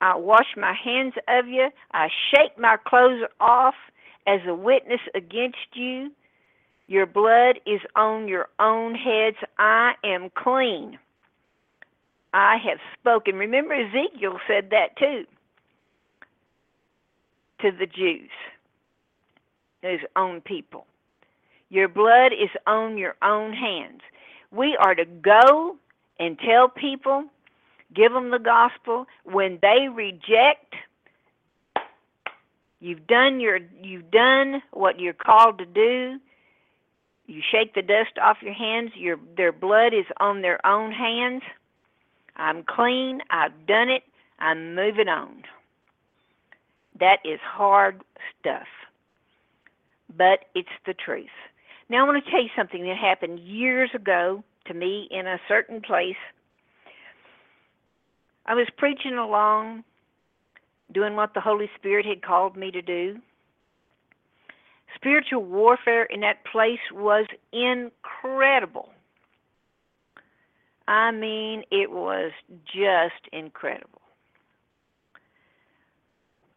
I 0.00 0.16
wash 0.16 0.56
my 0.56 0.74
hands 0.74 1.14
of 1.28 1.48
you. 1.48 1.68
I 1.92 2.08
shake 2.30 2.58
my 2.58 2.76
clothes 2.86 3.22
off 3.40 3.74
as 4.26 4.40
a 4.46 4.54
witness 4.54 5.00
against 5.14 5.74
you. 5.74 6.10
Your 6.86 7.06
blood 7.06 7.60
is 7.66 7.80
on 7.96 8.28
your 8.28 8.48
own 8.58 8.94
heads. 8.94 9.36
I 9.58 9.94
am 10.04 10.30
clean. 10.34 10.98
I 12.32 12.56
have 12.58 12.78
spoken. 12.98 13.36
Remember, 13.36 13.74
Ezekiel 13.74 14.38
said 14.46 14.70
that 14.70 14.96
too 14.96 15.24
to 17.60 17.70
the 17.70 17.86
Jews, 17.86 18.30
his 19.82 20.00
own 20.16 20.40
people. 20.40 20.86
Your 21.70 21.88
blood 21.88 22.32
is 22.32 22.50
on 22.66 22.98
your 22.98 23.16
own 23.22 23.52
hands. 23.52 24.00
We 24.50 24.76
are 24.76 24.94
to 24.94 25.04
go 25.04 25.76
and 26.20 26.38
tell 26.38 26.68
people, 26.68 27.24
give 27.94 28.12
them 28.12 28.30
the 28.30 28.38
gospel. 28.38 29.06
When 29.24 29.58
they 29.62 29.88
reject, 29.88 30.74
you've 32.84 33.06
done 33.06 33.40
your 33.40 33.58
you've 33.82 34.10
done 34.10 34.62
what 34.72 35.00
you're 35.00 35.14
called 35.14 35.58
to 35.58 35.64
do. 35.64 36.18
You 37.26 37.40
shake 37.50 37.74
the 37.74 37.82
dust 37.82 38.18
off 38.22 38.38
your 38.42 38.52
hands. 38.52 38.90
Your 38.94 39.18
their 39.36 39.52
blood 39.52 39.94
is 39.94 40.06
on 40.20 40.42
their 40.42 40.64
own 40.66 40.92
hands. 40.92 41.42
I'm 42.36 42.62
clean. 42.62 43.20
I've 43.30 43.66
done 43.66 43.88
it. 43.88 44.02
I'm 44.38 44.74
moving 44.74 45.08
on. 45.08 45.44
That 47.00 47.18
is 47.24 47.40
hard 47.42 48.02
stuff. 48.40 48.66
But 50.16 50.44
it's 50.54 50.68
the 50.86 50.94
truth. 50.94 51.26
Now, 51.88 52.04
I 52.04 52.08
want 52.08 52.24
to 52.24 52.30
tell 52.30 52.42
you 52.42 52.50
something 52.56 52.84
that 52.84 52.96
happened 52.96 53.40
years 53.40 53.90
ago 53.94 54.44
to 54.66 54.74
me 54.74 55.08
in 55.10 55.26
a 55.26 55.40
certain 55.48 55.80
place. 55.80 56.16
I 58.46 58.54
was 58.54 58.68
preaching 58.76 59.14
along, 59.14 59.84
doing 60.94 61.16
what 61.16 61.34
the 61.34 61.40
Holy 61.40 61.68
Spirit 61.76 62.06
had 62.06 62.22
called 62.22 62.56
me 62.56 62.70
to 62.70 62.80
do. 62.80 63.18
Spiritual 64.94 65.44
warfare 65.44 66.04
in 66.04 66.20
that 66.20 66.44
place 66.50 66.78
was 66.92 67.26
incredible. 67.52 68.90
I 70.86 71.10
mean, 71.10 71.64
it 71.70 71.90
was 71.90 72.32
just 72.66 73.28
incredible. 73.32 74.00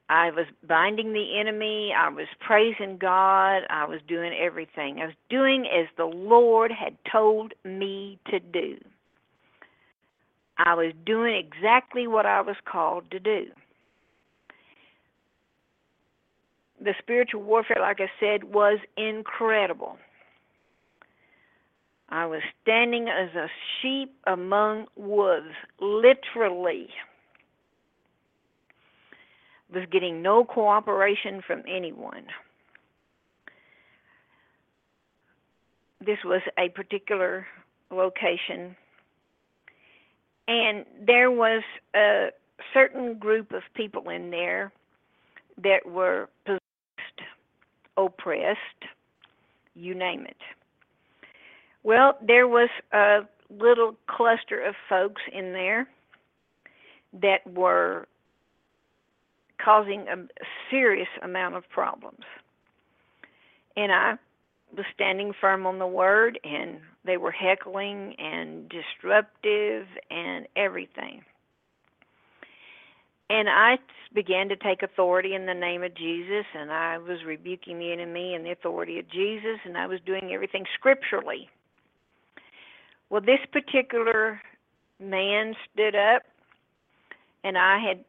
I 0.09 0.31
was 0.31 0.45
binding 0.65 1.11
the 1.11 1.37
enemy. 1.37 1.93
I 1.97 2.07
was 2.09 2.27
praising 2.39 2.97
God. 2.97 3.63
I 3.69 3.85
was 3.85 3.99
doing 4.07 4.33
everything. 4.33 5.01
I 5.01 5.07
was 5.07 5.15
doing 5.29 5.65
as 5.65 5.87
the 5.97 6.05
Lord 6.05 6.71
had 6.71 6.95
told 7.11 7.53
me 7.65 8.19
to 8.29 8.39
do. 8.39 8.77
I 10.57 10.73
was 10.75 10.93
doing 11.05 11.35
exactly 11.35 12.07
what 12.07 12.25
I 12.25 12.41
was 12.41 12.55
called 12.65 13.11
to 13.11 13.19
do. 13.19 13.47
The 16.79 16.93
spiritual 16.99 17.41
warfare, 17.41 17.77
like 17.79 17.99
I 17.99 18.09
said, 18.19 18.43
was 18.43 18.79
incredible. 18.97 19.97
I 22.09 22.25
was 22.25 22.41
standing 22.61 23.09
as 23.09 23.35
a 23.35 23.47
sheep 23.81 24.13
among 24.25 24.85
wolves, 24.95 25.53
literally 25.81 26.89
was 29.73 29.83
getting 29.91 30.21
no 30.21 30.45
cooperation 30.45 31.41
from 31.45 31.63
anyone. 31.67 32.25
This 35.99 36.19
was 36.23 36.41
a 36.57 36.69
particular 36.69 37.45
location, 37.91 38.75
and 40.47 40.85
there 41.05 41.29
was 41.31 41.63
a 41.93 42.27
certain 42.73 43.15
group 43.15 43.51
of 43.51 43.63
people 43.73 44.09
in 44.09 44.29
there 44.29 44.71
that 45.61 45.85
were 45.85 46.29
oppressed, 47.97 48.85
you 49.75 49.93
name 49.95 50.25
it. 50.25 50.37
Well, 51.83 52.17
there 52.25 52.47
was 52.47 52.69
a 52.93 53.19
little 53.49 53.95
cluster 54.07 54.61
of 54.61 54.75
folks 54.89 55.21
in 55.31 55.53
there 55.53 55.87
that 57.13 57.45
were 57.51 58.07
causing 59.63 60.01
a 60.07 60.27
serious 60.69 61.07
amount 61.21 61.55
of 61.55 61.67
problems. 61.69 62.23
And 63.75 63.91
I 63.91 64.15
was 64.75 64.85
standing 64.93 65.33
firm 65.39 65.65
on 65.65 65.79
the 65.79 65.87
word, 65.87 66.39
and 66.43 66.79
they 67.05 67.17
were 67.17 67.31
heckling 67.31 68.15
and 68.19 68.69
disruptive 68.69 69.87
and 70.11 70.47
everything. 70.55 71.23
And 73.29 73.49
I 73.49 73.77
began 74.13 74.47
to 74.49 74.55
take 74.55 74.83
authority 74.83 75.35
in 75.35 75.45
the 75.45 75.53
name 75.53 75.83
of 75.83 75.93
Jesus, 75.95 76.45
and 76.57 76.71
I 76.71 76.97
was 76.97 77.25
rebuking 77.25 77.77
the 77.77 77.91
enemy 77.91 78.33
in 78.33 78.43
the 78.43 78.51
authority 78.51 78.99
of 78.99 79.09
Jesus, 79.09 79.59
and 79.65 79.77
I 79.77 79.85
was 79.85 79.99
doing 80.05 80.31
everything 80.33 80.65
scripturally. 80.75 81.49
Well, 83.09 83.21
this 83.21 83.39
particular 83.51 84.41
man 84.99 85.55
stood 85.71 85.95
up, 85.95 86.23
and 87.43 87.57
I 87.57 87.79
had 87.79 88.05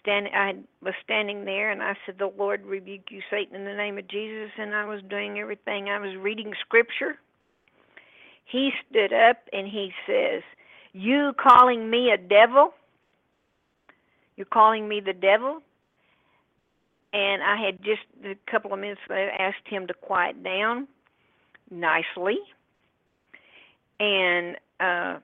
stand 0.00 0.28
I 0.34 0.54
was 0.82 0.94
standing 1.04 1.44
there 1.44 1.70
and 1.70 1.82
I 1.82 1.94
said, 2.04 2.16
The 2.18 2.32
Lord 2.36 2.64
rebuke 2.64 3.10
you, 3.10 3.20
Satan, 3.30 3.56
in 3.56 3.64
the 3.64 3.74
name 3.74 3.98
of 3.98 4.08
Jesus 4.08 4.50
and 4.58 4.74
I 4.74 4.84
was 4.84 5.00
doing 5.08 5.38
everything. 5.38 5.88
I 5.88 5.98
was 5.98 6.16
reading 6.16 6.52
scripture. 6.60 7.18
He 8.44 8.70
stood 8.88 9.12
up 9.12 9.38
and 9.52 9.68
he 9.68 9.92
says, 10.06 10.42
You 10.92 11.32
calling 11.38 11.90
me 11.90 12.10
a 12.10 12.18
devil? 12.18 12.74
You're 14.36 14.46
calling 14.46 14.88
me 14.88 15.00
the 15.00 15.12
devil? 15.12 15.60
And 17.12 17.42
I 17.42 17.56
had 17.56 17.82
just 17.82 18.02
a 18.24 18.36
couple 18.50 18.72
of 18.72 18.78
minutes 18.78 19.00
later 19.08 19.30
asked 19.38 19.66
him 19.66 19.86
to 19.88 19.94
quiet 19.94 20.42
down 20.42 20.86
nicely. 21.70 22.38
And 23.98 24.56
uh 24.78 25.18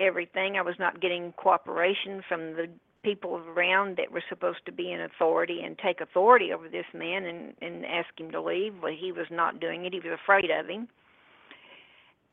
everything. 0.00 0.56
I 0.56 0.62
was 0.62 0.76
not 0.78 1.00
getting 1.00 1.32
cooperation 1.32 2.22
from 2.28 2.54
the 2.54 2.68
people 3.02 3.36
around 3.36 3.96
that 3.96 4.10
were 4.10 4.22
supposed 4.28 4.58
to 4.66 4.72
be 4.72 4.92
in 4.92 5.00
authority 5.00 5.60
and 5.62 5.78
take 5.78 6.00
authority 6.00 6.52
over 6.52 6.68
this 6.68 6.86
man 6.92 7.24
and 7.24 7.54
and 7.62 7.86
ask 7.86 8.08
him 8.18 8.30
to 8.32 8.40
leave 8.40 8.74
but 8.80 8.92
he 8.92 9.12
was 9.12 9.26
not 9.30 9.60
doing 9.60 9.84
it 9.84 9.92
he 9.92 10.00
was 10.00 10.18
afraid 10.22 10.50
of 10.50 10.66
him 10.66 10.88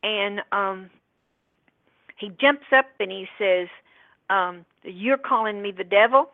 and 0.01 0.41
um 0.51 0.89
he 2.17 2.29
jumps 2.41 2.65
up 2.75 2.87
and 2.99 3.11
he 3.11 3.27
says 3.37 3.67
um 4.31 4.65
you're 4.85 5.17
calling 5.17 5.61
me 5.61 5.71
the 5.71 5.83
devil 5.83 6.29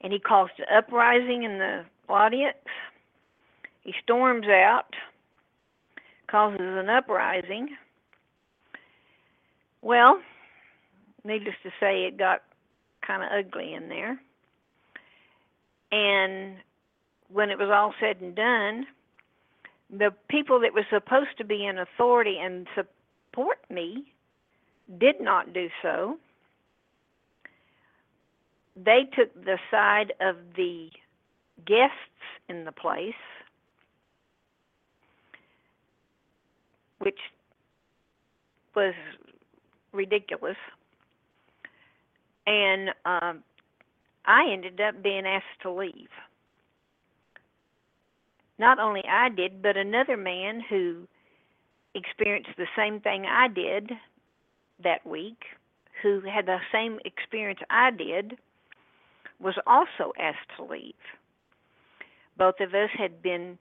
and 0.00 0.12
he 0.12 0.18
caused 0.18 0.52
an 0.58 0.66
uprising 0.74 1.42
in 1.42 1.58
the 1.58 1.84
audience 2.08 2.56
he 3.82 3.94
storms 4.02 4.46
out 4.46 4.94
causes 6.30 6.60
an 6.60 6.88
uprising 6.88 7.68
well 9.82 10.20
needless 11.24 11.54
to 11.62 11.70
say 11.80 12.04
it 12.04 12.16
got 12.16 12.42
kind 13.08 13.22
of 13.22 13.30
ugly 13.32 13.74
in 13.74 13.88
there. 13.88 14.20
And 15.90 16.56
when 17.30 17.50
it 17.50 17.58
was 17.58 17.70
all 17.72 17.94
said 17.98 18.20
and 18.20 18.34
done, 18.34 18.86
the 19.90 20.12
people 20.28 20.60
that 20.60 20.74
were 20.74 20.86
supposed 20.90 21.36
to 21.38 21.44
be 21.44 21.66
in 21.66 21.78
authority 21.78 22.36
and 22.38 22.66
support 22.74 23.58
me 23.70 24.12
did 24.98 25.20
not 25.20 25.52
do 25.52 25.68
so. 25.82 26.18
They 28.84 29.08
took 29.16 29.34
the 29.34 29.58
side 29.70 30.12
of 30.20 30.36
the 30.56 30.90
guests 31.66 31.94
in 32.48 32.64
the 32.64 32.72
place, 32.72 33.14
which 36.98 37.18
was 38.74 38.94
ridiculous 39.92 40.56
and 42.48 42.88
um, 43.04 43.44
I 44.24 44.50
ended 44.50 44.80
up 44.80 45.02
being 45.02 45.26
asked 45.26 45.60
to 45.62 45.70
leave. 45.70 46.08
Not 48.58 48.78
only 48.78 49.02
I 49.08 49.28
did, 49.28 49.62
but 49.62 49.76
another 49.76 50.16
man 50.16 50.62
who 50.68 51.06
experienced 51.94 52.50
the 52.56 52.66
same 52.74 53.00
thing 53.00 53.26
I 53.26 53.48
did 53.48 53.92
that 54.82 55.06
week, 55.06 55.44
who 56.02 56.20
had 56.20 56.46
the 56.46 56.58
same 56.72 56.98
experience 57.04 57.60
I 57.70 57.90
did, 57.90 58.38
was 59.40 59.54
also 59.66 60.12
asked 60.18 60.50
to 60.56 60.64
leave. 60.64 60.94
Both 62.36 62.60
of 62.60 62.74
us 62.74 62.90
had 62.96 63.22
been 63.22 63.58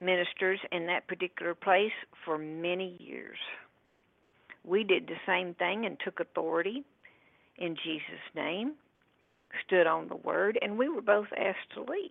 ministers 0.00 0.60
in 0.72 0.86
that 0.86 1.06
particular 1.06 1.54
place 1.54 1.92
for 2.24 2.38
many 2.38 2.96
years. 2.98 3.38
We 4.64 4.84
did 4.84 5.06
the 5.06 5.16
same 5.26 5.54
thing 5.54 5.86
and 5.86 5.96
took 6.04 6.20
authority 6.20 6.84
in 7.58 7.76
Jesus' 7.76 8.34
name, 8.34 8.72
stood 9.66 9.86
on 9.86 10.08
the 10.08 10.16
word, 10.16 10.58
and 10.60 10.78
we 10.78 10.88
were 10.88 11.02
both 11.02 11.28
asked 11.36 11.74
to 11.74 11.80
leave. 11.80 12.10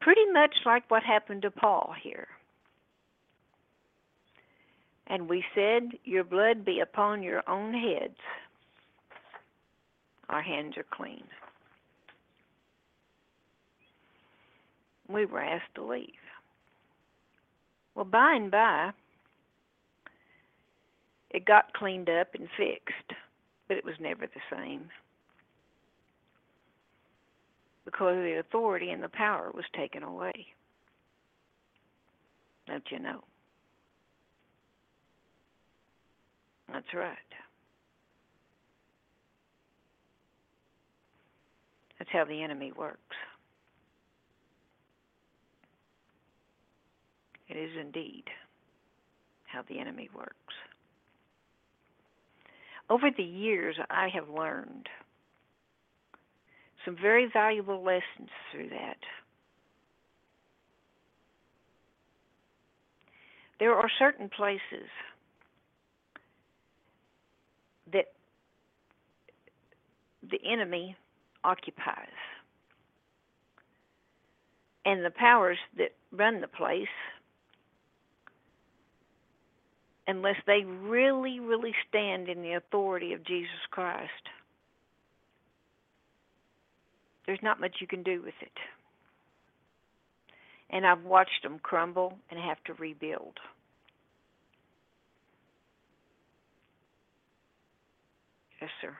Pretty 0.00 0.26
much 0.32 0.54
like 0.64 0.90
what 0.90 1.02
happened 1.02 1.42
to 1.42 1.50
Paul 1.50 1.94
here. 2.02 2.28
And 5.06 5.28
we 5.28 5.44
said, 5.54 5.90
Your 6.04 6.24
blood 6.24 6.64
be 6.64 6.80
upon 6.80 7.22
your 7.22 7.48
own 7.48 7.72
heads. 7.72 8.18
Our 10.28 10.42
hands 10.42 10.76
are 10.76 10.86
clean. 10.90 11.24
We 15.08 15.24
were 15.24 15.40
asked 15.40 15.74
to 15.76 15.84
leave. 15.84 16.08
Well, 17.94 18.04
by 18.04 18.34
and 18.34 18.50
by, 18.50 18.90
it 21.30 21.44
got 21.46 21.72
cleaned 21.72 22.10
up 22.10 22.34
and 22.34 22.48
fixed, 22.56 23.18
but 23.66 23.76
it 23.76 23.84
was 23.84 23.94
never 24.00 24.26
the 24.26 24.56
same 24.56 24.90
because 27.88 28.16
the 28.16 28.38
authority 28.38 28.90
and 28.90 29.02
the 29.02 29.08
power 29.08 29.50
was 29.54 29.64
taken 29.74 30.02
away. 30.02 30.46
Don't 32.66 32.84
you 32.90 32.98
know? 32.98 33.24
That's 36.70 36.92
right. 36.94 37.16
That's 42.08 42.26
how 42.26 42.30
the 42.32 42.42
enemy 42.42 42.72
works. 42.76 42.98
It 47.48 47.56
is 47.56 47.70
indeed 47.80 48.24
how 49.46 49.62
the 49.68 49.78
enemy 49.78 50.08
works. 50.14 50.32
Over 52.90 53.08
the 53.16 53.22
years, 53.22 53.76
I 53.90 54.08
have 54.14 54.28
learned 54.28 54.86
some 56.84 56.96
very 57.00 57.28
valuable 57.32 57.82
lessons 57.82 58.30
through 58.52 58.70
that. 58.70 58.98
There 63.58 63.74
are 63.74 63.90
certain 63.98 64.30
places 64.34 64.88
that 67.92 68.06
the 70.30 70.38
enemy 70.50 70.96
occupies. 71.44 72.08
And 74.84 75.04
the 75.04 75.10
powers 75.10 75.58
that 75.76 75.94
run 76.12 76.40
the 76.40 76.48
place, 76.48 76.86
unless 80.06 80.36
they 80.46 80.64
really, 80.64 81.40
really 81.40 81.74
stand 81.88 82.28
in 82.28 82.42
the 82.42 82.52
authority 82.54 83.12
of 83.12 83.24
Jesus 83.24 83.50
Christ, 83.70 84.10
there's 87.26 87.42
not 87.42 87.60
much 87.60 87.76
you 87.80 87.86
can 87.86 88.02
do 88.02 88.22
with 88.22 88.34
it. 88.40 88.52
And 90.70 90.86
I've 90.86 91.04
watched 91.04 91.42
them 91.42 91.58
crumble 91.62 92.14
and 92.30 92.40
have 92.40 92.62
to 92.64 92.74
rebuild. 92.74 93.38
Yes, 98.60 98.70
sir. 98.80 98.96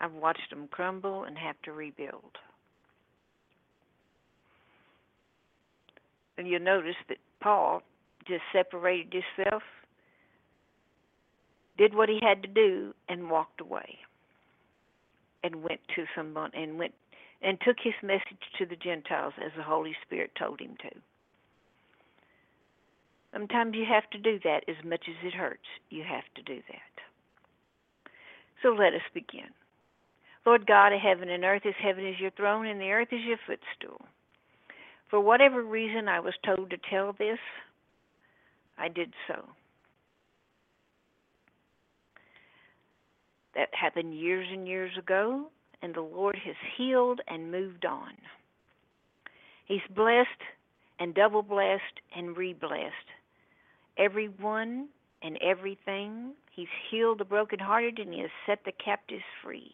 I've 0.00 0.12
watched 0.12 0.50
them 0.50 0.68
crumble 0.70 1.24
and 1.24 1.36
have 1.38 1.56
to 1.64 1.72
rebuild. 1.72 2.38
And 6.38 6.46
you'll 6.46 6.60
notice 6.60 6.96
that 7.08 7.18
Paul 7.40 7.82
just 8.26 8.42
separated 8.52 9.22
himself, 9.36 9.62
did 11.78 11.94
what 11.94 12.08
he 12.08 12.18
had 12.22 12.42
to 12.42 12.48
do, 12.48 12.94
and 13.08 13.30
walked 13.30 13.60
away. 13.60 13.98
And 15.42 15.62
went 15.62 15.80
to 15.94 16.04
someone 16.14 16.50
and 16.54 16.78
went 16.78 16.94
and 17.42 17.58
took 17.60 17.76
his 17.82 17.94
message 18.02 18.42
to 18.58 18.66
the 18.66 18.76
Gentiles 18.76 19.34
as 19.44 19.52
the 19.56 19.62
Holy 19.62 19.94
Spirit 20.04 20.32
told 20.38 20.60
him 20.60 20.76
to. 20.80 20.90
Sometimes 23.32 23.74
you 23.76 23.84
have 23.84 24.08
to 24.10 24.18
do 24.18 24.40
that 24.44 24.64
as 24.66 24.82
much 24.84 25.04
as 25.08 25.14
it 25.22 25.34
hurts. 25.34 25.68
You 25.90 26.02
have 26.02 26.24
to 26.36 26.42
do 26.42 26.62
that. 26.68 28.10
So 28.62 28.70
let 28.70 28.94
us 28.94 29.02
begin. 29.12 29.52
Lord 30.46 30.66
God 30.66 30.92
of 30.92 31.00
heaven 31.00 31.28
and 31.28 31.44
earth, 31.44 31.66
as 31.66 31.74
heaven 31.82 32.06
is 32.06 32.20
your 32.20 32.30
throne 32.30 32.66
and 32.66 32.80
the 32.80 32.92
earth 32.92 33.08
is 33.10 33.20
your 33.24 33.38
footstool. 33.46 34.06
For 35.10 35.20
whatever 35.20 35.62
reason 35.62 36.08
I 36.08 36.20
was 36.20 36.34
told 36.44 36.70
to 36.70 36.76
tell 36.88 37.12
this, 37.12 37.38
I 38.78 38.88
did 38.88 39.12
so. 39.26 39.44
That 43.56 43.68
happened 43.72 44.14
years 44.14 44.46
and 44.52 44.68
years 44.68 44.92
ago, 44.96 45.46
and 45.82 45.94
the 45.94 46.00
Lord 46.00 46.36
has 46.44 46.54
healed 46.76 47.20
and 47.26 47.50
moved 47.50 47.84
on. 47.84 48.12
He's 49.64 49.80
blessed 49.94 50.28
and 51.00 51.14
double 51.14 51.42
blessed 51.42 51.82
and 52.16 52.36
re 52.36 52.52
blessed 52.52 52.92
everyone 53.98 54.88
and 55.22 55.38
everything. 55.42 56.34
He's 56.54 56.68
healed 56.90 57.18
the 57.18 57.24
brokenhearted 57.24 57.98
and 57.98 58.12
he 58.12 58.20
has 58.20 58.30
set 58.46 58.60
the 58.64 58.72
captives 58.72 59.24
free. 59.42 59.72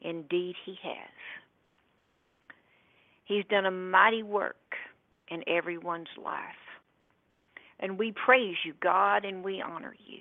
Indeed, 0.00 0.54
he 0.64 0.78
has. 0.82 1.10
He's 3.24 3.44
done 3.50 3.66
a 3.66 3.70
mighty 3.70 4.22
work 4.22 4.56
in 5.28 5.42
everyone's 5.46 6.08
life. 6.22 6.40
And 7.80 7.98
we 7.98 8.12
praise 8.12 8.56
you, 8.64 8.74
God, 8.80 9.24
and 9.24 9.44
we 9.44 9.62
honor 9.62 9.94
you. 10.06 10.20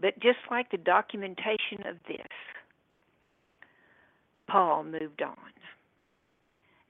But 0.00 0.18
just 0.20 0.38
like 0.50 0.70
the 0.70 0.76
documentation 0.76 1.86
of 1.86 1.96
this, 2.06 2.26
Paul 4.48 4.84
moved 4.84 5.22
on. 5.22 5.36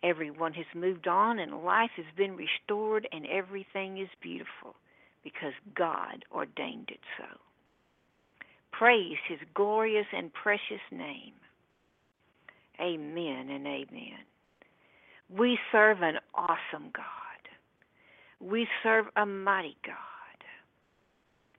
Everyone 0.02 0.52
has 0.54 0.66
moved 0.74 1.08
on, 1.08 1.38
and 1.38 1.64
life 1.64 1.90
has 1.96 2.06
been 2.16 2.36
restored, 2.36 3.08
and 3.12 3.26
everything 3.26 3.98
is 3.98 4.08
beautiful 4.20 4.74
because 5.24 5.52
God 5.74 6.24
ordained 6.32 6.90
it 6.90 7.00
so. 7.18 7.24
Praise 8.72 9.16
his 9.28 9.38
glorious 9.54 10.06
and 10.12 10.32
precious 10.32 10.82
name. 10.90 11.32
Amen 12.80 13.48
and 13.50 13.66
amen. 13.66 14.24
We 15.28 15.58
serve 15.72 16.02
an 16.02 16.16
awesome 16.34 16.90
God. 16.92 17.04
We 18.40 18.68
serve 18.82 19.06
a 19.16 19.26
mighty 19.26 19.76
God. 19.84 19.96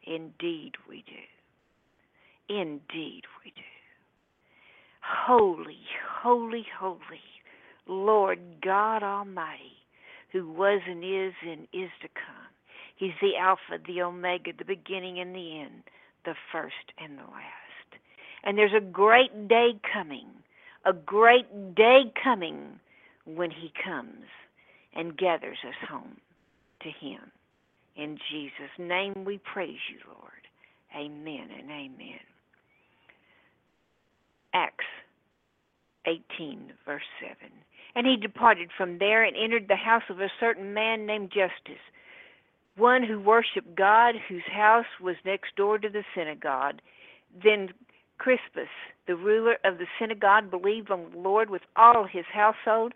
Indeed, 0.06 0.74
we 0.88 1.04
do. 1.06 2.56
Indeed, 2.56 3.24
we 3.44 3.52
do. 3.52 3.62
Holy, 5.02 5.80
holy, 6.22 6.66
holy, 6.80 7.22
Lord 7.88 8.40
God 8.64 9.04
Almighty, 9.04 9.78
who 10.32 10.52
was 10.52 10.82
and 10.88 11.04
is 11.04 11.34
and 11.46 11.64
is 11.74 11.90
to 12.02 12.08
come. 12.10 12.48
He's 12.96 13.14
the 13.22 13.38
Alpha, 13.40 13.84
the 13.86 14.02
Omega, 14.02 14.52
the 14.58 14.66
beginning 14.66 15.20
and 15.20 15.36
the 15.36 15.62
end, 15.62 15.84
the 16.26 16.36
first 16.52 16.94
and 16.98 17.18
the 17.18 17.24
last. 17.24 18.02
And 18.44 18.58
there's 18.58 18.74
a 18.76 18.82
great 18.82 19.48
day 19.48 19.80
coming, 19.94 20.28
a 20.88 20.94
great 20.94 21.76
day 21.76 22.12
coming 22.24 22.80
when 23.26 23.52
He 23.52 23.72
comes 23.84 24.24
and 24.96 25.18
gathers 25.18 25.58
us 25.68 25.90
home 25.90 26.18
to 26.82 26.90
Him. 26.90 27.32
In 27.96 28.18
Jesus' 28.32 28.72
name 28.78 29.26
we 29.26 29.40
praise 29.40 29.80
you, 29.92 30.00
Lord. 30.08 30.32
Amen 30.96 31.50
and 31.60 31.70
amen. 31.70 32.20
Acts 34.54 34.86
18, 36.06 36.72
verse 36.86 37.02
7. 37.20 37.36
And 37.96 38.08
he 38.08 38.16
departed 38.16 38.70
from 38.78 39.00
there 39.00 39.24
and 39.24 39.36
entered 39.36 39.68
the 39.68 39.76
house 39.76 40.04
of 40.10 40.22
a 40.22 40.32
certain 40.40 40.74
man 40.74 41.06
named 41.06 41.32
Justus, 41.32 41.82
one 42.78 43.04
who 43.04 43.20
worshiped 43.20 43.76
God, 43.76 44.16
whose 44.30 44.44
house 44.52 44.86
was 45.02 45.16
next 45.26 45.56
door 45.56 45.80
to 45.80 45.90
the 45.90 46.04
synagogue. 46.16 46.80
Then 47.44 47.70
Crispus, 48.18 48.70
the 49.08 49.16
ruler 49.16 49.58
of 49.64 49.78
the 49.78 49.88
synagogue, 50.00 50.50
believed 50.50 50.92
on 50.92 51.12
the 51.12 51.18
Lord 51.18 51.50
with 51.50 51.62
all 51.76 52.06
his 52.06 52.26
household, 52.32 52.94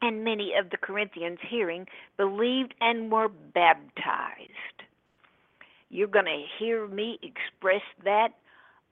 and 0.00 0.24
many 0.24 0.52
of 0.58 0.70
the 0.70 0.76
Corinthians, 0.76 1.38
hearing, 1.48 1.86
believed 2.16 2.74
and 2.80 3.10
were 3.10 3.28
baptized. 3.28 4.50
You're 5.90 6.08
going 6.08 6.24
to 6.24 6.44
hear 6.58 6.86
me 6.86 7.18
express 7.22 7.82
that 8.04 8.30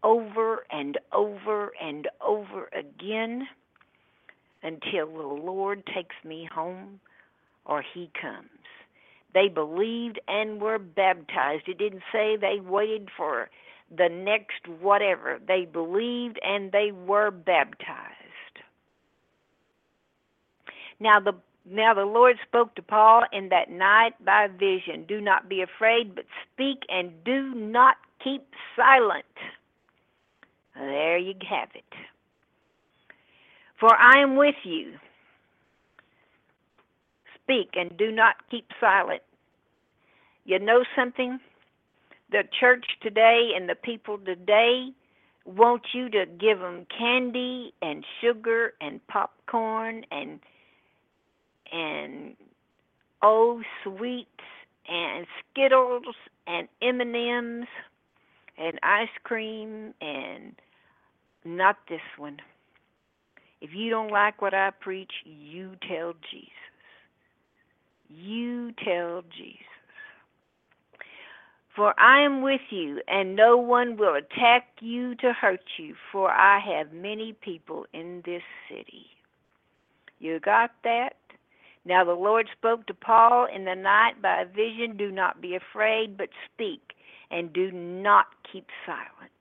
over 0.03 0.64
and 0.70 0.98
over 1.12 1.72
and 1.81 2.09
over 2.20 2.68
again 2.72 3.48
until 4.62 5.07
the 5.07 5.42
Lord 5.42 5.85
takes 5.87 6.16
me 6.25 6.48
home 6.53 7.01
or 7.64 7.83
he 7.94 8.11
comes. 8.20 8.48
They 9.35 9.48
believed 9.48 10.20
and 10.29 10.61
were 10.61 10.79
baptized. 10.79 11.68
It 11.68 11.79
didn't 11.79 12.03
say 12.12 12.37
they 12.37 12.61
waited 12.61 13.09
for 13.16 13.48
the 13.96 14.09
next 14.09 14.66
whatever. 14.81 15.38
They 15.46 15.64
believed 15.64 16.38
and 16.42 16.72
they 16.72 16.92
were 16.92 17.31
baptized. 17.31 18.16
Now 21.00 21.20
the 21.20 21.35
now 21.64 21.94
the 21.94 22.05
Lord 22.05 22.37
spoke 22.46 22.74
to 22.74 22.83
Paul 22.83 23.22
in 23.33 23.48
that 23.50 23.70
night 23.70 24.12
by 24.24 24.48
vision. 24.48 25.05
Do 25.07 25.20
not 25.20 25.48
be 25.48 25.62
afraid, 25.62 26.14
but 26.14 26.24
speak 26.52 26.83
and 26.88 27.12
do 27.24 27.55
not 27.55 27.96
keep 28.22 28.44
silent. 28.76 29.24
There 30.74 31.18
you 31.18 31.35
have 31.48 31.68
it. 31.74 31.85
For 33.78 33.94
I 33.94 34.22
am 34.22 34.37
with 34.37 34.57
you. 34.64 34.94
Speak 37.42 37.70
and 37.74 37.96
do 37.96 38.11
not 38.11 38.37
keep 38.50 38.66
silent. 38.81 39.22
You 40.44 40.59
know 40.59 40.85
something? 40.96 41.38
The 42.32 42.42
church 42.58 42.86
today 43.02 43.50
and 43.54 43.68
the 43.68 43.74
people 43.74 44.18
today 44.18 44.88
want 45.44 45.82
you 45.92 46.08
to 46.08 46.24
give 46.26 46.60
them 46.60 46.86
candy 46.98 47.74
and 47.82 48.04
sugar 48.20 48.72
and 48.80 49.06
popcorn 49.06 50.04
and 50.10 50.40
and 51.70 52.34
oh 53.22 53.62
sweets 53.82 54.28
and 54.88 55.26
Skittles 55.50 56.14
and 56.46 56.68
M&Ms 56.80 57.68
and 58.58 58.78
ice 58.82 59.08
cream 59.24 59.94
and 60.00 60.54
not 61.44 61.76
this 61.88 62.00
one. 62.16 62.38
If 63.60 63.70
you 63.74 63.90
don't 63.90 64.10
like 64.10 64.42
what 64.42 64.54
I 64.54 64.70
preach, 64.70 65.12
you 65.24 65.72
tell 65.88 66.14
Jesus. 66.30 66.48
You 68.08 68.72
tell 68.84 69.22
Jesus. 69.36 69.71
For 71.74 71.98
I 71.98 72.22
am 72.22 72.42
with 72.42 72.61
you, 72.70 73.00
and 73.08 73.35
no 73.35 73.56
one 73.56 73.96
will 73.96 74.14
attack 74.14 74.68
you 74.80 75.14
to 75.16 75.32
hurt 75.32 75.64
you, 75.78 75.94
for 76.11 76.30
I 76.30 76.61
have 76.61 76.92
many 76.92 77.32
people 77.32 77.87
in 77.94 78.22
this 78.26 78.42
city. 78.68 79.06
You 80.18 80.38
got 80.38 80.72
that? 80.85 81.16
Now 81.85 82.04
the 82.04 82.12
Lord 82.12 82.48
spoke 82.56 82.87
to 82.87 82.94
Paul 82.94 83.46
in 83.46 83.64
the 83.64 83.74
night 83.74 84.20
by 84.20 84.42
a 84.42 84.46
vision 84.46 84.96
Do 84.96 85.11
not 85.11 85.40
be 85.40 85.56
afraid, 85.56 86.16
but 86.16 86.28
speak, 86.52 86.92
and 87.30 87.52
do 87.52 87.72
not 87.72 88.26
keep 88.52 88.66
silent. 88.87 89.32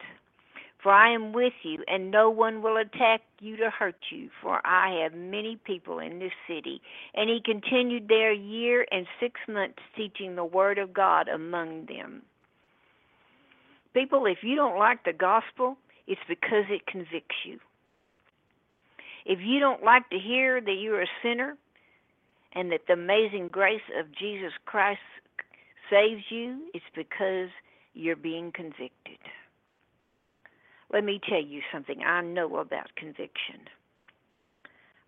For 0.82 0.92
I 0.92 1.14
am 1.14 1.32
with 1.32 1.54
you, 1.62 1.84
and 1.88 2.10
no 2.10 2.32
one 2.32 2.64
will 2.64 2.78
attack 2.78 3.22
you 3.40 3.56
to 3.58 3.70
hurt 3.70 3.98
you, 4.10 4.30
for 4.42 4.66
I 4.66 5.02
have 5.04 5.14
many 5.14 5.58
people 5.64 6.00
in 6.00 6.18
this 6.18 6.32
city. 6.48 6.82
And 7.14 7.30
he 7.30 7.40
continued 7.44 8.08
there 8.08 8.32
a 8.32 8.38
year 8.38 8.88
and 8.92 9.06
six 9.20 9.40
months, 9.48 9.80
teaching 9.96 10.36
the 10.36 10.46
word 10.46 10.80
of 10.80 10.92
God 10.92 11.28
among 11.28 11.86
them. 11.86 12.24
People, 13.94 14.26
if 14.26 14.40
you 14.42 14.56
don't 14.56 14.80
like 14.80 15.04
the 15.04 15.14
gospel, 15.14 15.78
it's 16.08 16.22
because 16.28 16.66
it 16.70 16.88
convicts 16.88 17.36
you. 17.46 17.60
If 19.26 19.40
you 19.42 19.60
don't 19.60 19.84
like 19.84 20.10
to 20.10 20.18
hear 20.18 20.60
that 20.60 20.78
you're 20.80 21.04
a 21.04 21.08
sinner 21.22 21.58
and 22.54 22.72
that 22.72 22.88
the 22.88 22.94
amazing 22.94 23.50
grace 23.50 23.82
of 24.00 24.08
Jesus 24.18 24.54
Christ 24.66 25.00
saves 25.92 26.24
you, 26.30 26.70
it's 26.74 26.86
because 26.96 27.50
you're 27.94 28.16
being 28.16 28.52
convicted. 28.52 29.20
Let 30.92 31.04
me 31.04 31.20
tell 31.28 31.42
you 31.42 31.62
something. 31.72 32.02
I 32.04 32.22
know 32.22 32.58
about 32.58 32.96
conviction. 32.96 33.68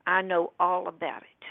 I 0.07 0.21
know 0.21 0.53
all 0.59 0.87
about 0.87 1.23
it. 1.23 1.45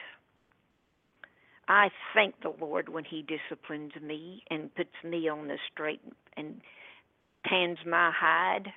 I 1.68 1.90
thank 2.14 2.40
the 2.42 2.52
Lord 2.60 2.88
when 2.88 3.04
He 3.04 3.22
disciplines 3.22 3.92
me 4.02 4.42
and 4.50 4.74
puts 4.74 4.94
me 5.04 5.28
on 5.28 5.48
the 5.48 5.58
straight 5.72 6.02
and 6.36 6.60
tans 7.46 7.78
my 7.86 8.10
hide. 8.14 8.72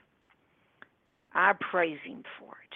I 1.34 1.54
praise 1.72 2.00
Him 2.06 2.24
for 2.40 2.52
it. 2.52 2.76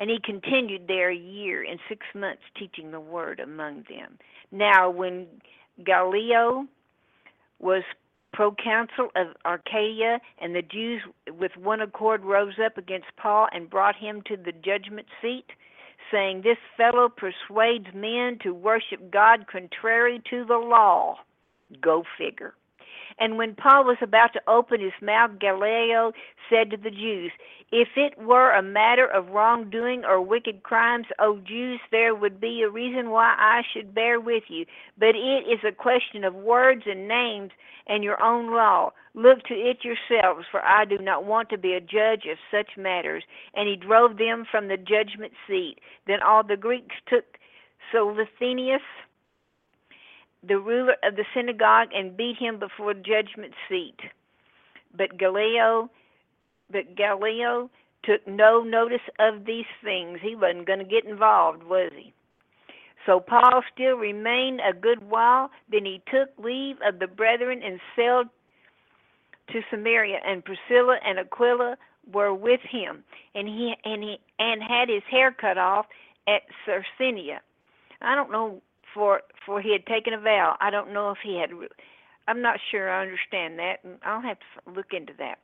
And 0.00 0.08
he 0.08 0.18
continued 0.24 0.88
there 0.88 1.10
a 1.10 1.14
year 1.14 1.62
and 1.62 1.78
six 1.86 2.06
months 2.14 2.40
teaching 2.58 2.90
the 2.90 2.98
word 2.98 3.38
among 3.38 3.84
them. 3.90 4.18
Now, 4.50 4.88
when 4.88 5.26
Gallio 5.84 6.66
was 7.58 7.82
proconsul 8.32 9.08
of 9.16 9.28
Arcadia, 9.44 10.20
and 10.40 10.54
the 10.54 10.62
Jews 10.62 11.02
with 11.38 11.52
one 11.56 11.80
accord 11.80 12.24
rose 12.24 12.58
up 12.64 12.78
against 12.78 13.08
Paul 13.16 13.48
and 13.52 13.70
brought 13.70 13.96
him 13.96 14.22
to 14.26 14.36
the 14.36 14.52
judgment 14.52 15.06
seat, 15.20 15.46
saying, 16.10 16.42
This 16.42 16.58
fellow 16.76 17.08
persuades 17.08 17.86
men 17.94 18.38
to 18.42 18.52
worship 18.54 19.10
God 19.10 19.46
contrary 19.50 20.22
to 20.30 20.44
the 20.44 20.58
law. 20.58 21.16
Go 21.80 22.04
figure. 22.18 22.54
And 23.20 23.36
when 23.36 23.54
Paul 23.54 23.84
was 23.84 23.98
about 24.00 24.32
to 24.32 24.40
open 24.48 24.80
his 24.80 24.94
mouth, 25.02 25.32
Galileo 25.38 26.12
said 26.48 26.70
to 26.70 26.78
the 26.78 26.90
Jews, 26.90 27.30
If 27.70 27.88
it 27.94 28.18
were 28.18 28.50
a 28.50 28.62
matter 28.62 29.06
of 29.06 29.28
wrongdoing 29.28 30.04
or 30.06 30.22
wicked 30.22 30.62
crimes, 30.62 31.06
O 31.18 31.38
Jews, 31.38 31.80
there 31.92 32.14
would 32.14 32.40
be 32.40 32.62
a 32.62 32.70
reason 32.70 33.10
why 33.10 33.34
I 33.38 33.60
should 33.72 33.94
bear 33.94 34.18
with 34.18 34.44
you. 34.48 34.64
But 34.98 35.14
it 35.16 35.44
is 35.46 35.60
a 35.68 35.72
question 35.72 36.24
of 36.24 36.34
words 36.34 36.84
and 36.86 37.06
names 37.06 37.50
and 37.86 38.02
your 38.02 38.22
own 38.22 38.54
law. 38.54 38.92
Look 39.14 39.42
to 39.44 39.54
it 39.54 39.84
yourselves, 39.84 40.46
for 40.50 40.64
I 40.64 40.86
do 40.86 40.96
not 40.96 41.24
want 41.24 41.50
to 41.50 41.58
be 41.58 41.74
a 41.74 41.80
judge 41.80 42.24
of 42.30 42.38
such 42.50 42.78
matters. 42.78 43.24
And 43.54 43.68
he 43.68 43.76
drove 43.76 44.16
them 44.16 44.46
from 44.50 44.68
the 44.68 44.78
judgment 44.78 45.32
seat. 45.46 45.76
Then 46.06 46.22
all 46.22 46.42
the 46.42 46.56
Greeks 46.56 46.96
took 47.06 47.24
Sosthenes 47.92 48.80
the 50.46 50.58
ruler 50.58 50.96
of 51.02 51.16
the 51.16 51.24
synagogue 51.34 51.88
and 51.94 52.16
beat 52.16 52.36
him 52.38 52.58
before 52.58 52.94
the 52.94 53.00
judgment 53.00 53.52
seat. 53.68 53.96
But 54.96 55.18
Galileo, 55.18 55.90
but 56.70 56.96
Galileo 56.96 57.70
took 58.04 58.26
no 58.26 58.62
notice 58.62 59.06
of 59.18 59.44
these 59.44 59.66
things. 59.84 60.18
He 60.22 60.34
wasn't 60.34 60.66
going 60.66 60.78
to 60.78 60.84
get 60.84 61.04
involved, 61.04 61.62
was 61.62 61.92
he? 61.94 62.12
So 63.06 63.20
Paul 63.20 63.62
still 63.72 63.96
remained 63.96 64.60
a 64.60 64.78
good 64.78 65.08
while. 65.08 65.50
Then 65.70 65.84
he 65.84 66.02
took 66.10 66.30
leave 66.42 66.76
of 66.86 66.98
the 66.98 67.06
brethren 67.06 67.60
and 67.64 67.80
sailed 67.96 68.28
to 69.52 69.60
Samaria. 69.70 70.18
And 70.26 70.44
Priscilla 70.44 70.98
and 71.04 71.18
Aquila 71.18 71.76
were 72.12 72.34
with 72.34 72.60
him, 72.68 73.04
and 73.34 73.46
he 73.46 73.74
and 73.84 74.02
he 74.02 74.16
and 74.38 74.62
had 74.62 74.88
his 74.88 75.02
hair 75.10 75.32
cut 75.32 75.58
off 75.58 75.86
at 76.26 76.42
Cercenia. 76.66 77.38
I 78.00 78.14
don't 78.14 78.32
know 78.32 78.62
for 78.94 79.20
for 79.50 79.60
he 79.60 79.72
had 79.72 79.84
taken 79.84 80.12
a 80.12 80.20
vow. 80.20 80.56
I 80.60 80.70
don't 80.70 80.92
know 80.92 81.10
if 81.10 81.18
he 81.24 81.36
had. 81.36 81.50
I'm 82.28 82.40
not 82.40 82.60
sure 82.70 82.88
I 82.88 83.02
understand 83.02 83.58
that, 83.58 83.78
and 83.82 83.98
I'll 84.04 84.22
have 84.22 84.38
to 84.38 84.70
look 84.70 84.92
into 84.92 85.12
that. 85.18 85.40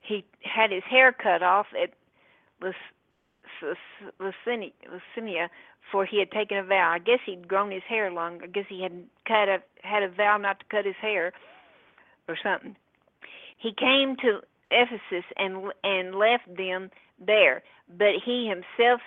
He 0.00 0.24
had 0.42 0.72
his 0.72 0.84
hair 0.88 1.12
cut 1.12 1.42
off 1.42 1.66
at 1.76 1.90
Lucinia, 4.18 5.48
for 5.92 6.06
he 6.06 6.18
had 6.18 6.30
taken 6.30 6.56
a 6.56 6.64
vow. 6.64 6.90
I 6.94 6.98
guess 6.98 7.18
he'd 7.26 7.46
grown 7.46 7.70
his 7.70 7.82
hair 7.86 8.10
long. 8.10 8.40
I 8.42 8.46
guess 8.46 8.64
he 8.70 8.82
had 8.82 9.04
cut 9.26 9.50
a 9.50 9.58
had 9.82 10.02
a 10.02 10.08
vow 10.08 10.38
not 10.38 10.60
to 10.60 10.64
cut 10.70 10.86
his 10.86 10.96
hair, 10.98 11.34
or 12.26 12.38
something. 12.42 12.74
He 13.58 13.74
came 13.74 14.16
to 14.22 14.40
Ephesus 14.70 15.26
and 15.36 15.72
and 15.84 16.14
left 16.14 16.56
them 16.56 16.90
there, 17.20 17.62
but 17.98 18.14
he 18.24 18.48
himself 18.48 19.02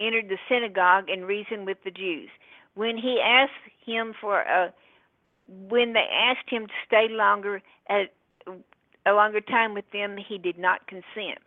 entered 0.00 0.28
the 0.28 0.36
synagogue 0.50 1.08
and 1.08 1.24
reasoned 1.24 1.64
with 1.64 1.78
the 1.82 1.90
Jews 1.90 2.28
when 2.76 2.96
he 2.96 3.20
asked 3.24 3.52
him 3.84 4.14
for 4.20 4.40
a 4.42 4.72
when 5.68 5.92
they 5.92 6.06
asked 6.12 6.48
him 6.48 6.66
to 6.66 6.72
stay 6.86 7.06
longer 7.08 7.62
at 7.88 8.12
a 9.06 9.12
longer 9.12 9.40
time 9.40 9.74
with 9.74 9.90
them 9.92 10.16
he 10.16 10.38
did 10.38 10.58
not 10.58 10.86
consent. 10.86 11.38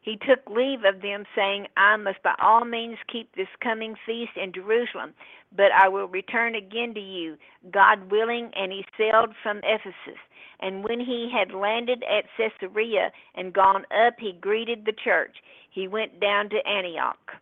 He 0.00 0.16
took 0.16 0.48
leave 0.48 0.84
of 0.84 1.02
them 1.02 1.24
saying 1.36 1.66
i 1.76 1.96
must 1.96 2.22
by 2.22 2.34
all 2.40 2.64
means 2.64 2.98
keep 3.12 3.34
this 3.36 3.48
coming 3.62 3.94
feast 4.06 4.32
in 4.36 4.52
jerusalem 4.52 5.12
but 5.54 5.70
i 5.72 5.88
will 5.88 6.06
return 6.06 6.54
again 6.54 6.94
to 6.94 7.00
you 7.00 7.36
god 7.70 8.10
willing 8.10 8.50
and 8.56 8.72
he 8.72 8.84
sailed 8.96 9.34
from 9.42 9.58
ephesus. 9.58 10.20
And 10.60 10.82
when 10.82 10.98
he 10.98 11.30
had 11.32 11.52
landed 11.52 12.02
at 12.02 12.24
caesarea 12.36 13.12
and 13.34 13.52
gone 13.52 13.84
up 14.06 14.14
he 14.18 14.32
greeted 14.32 14.84
the 14.84 14.92
church. 15.04 15.36
He 15.70 15.86
went 15.86 16.20
down 16.20 16.48
to 16.50 16.66
antioch 16.66 17.32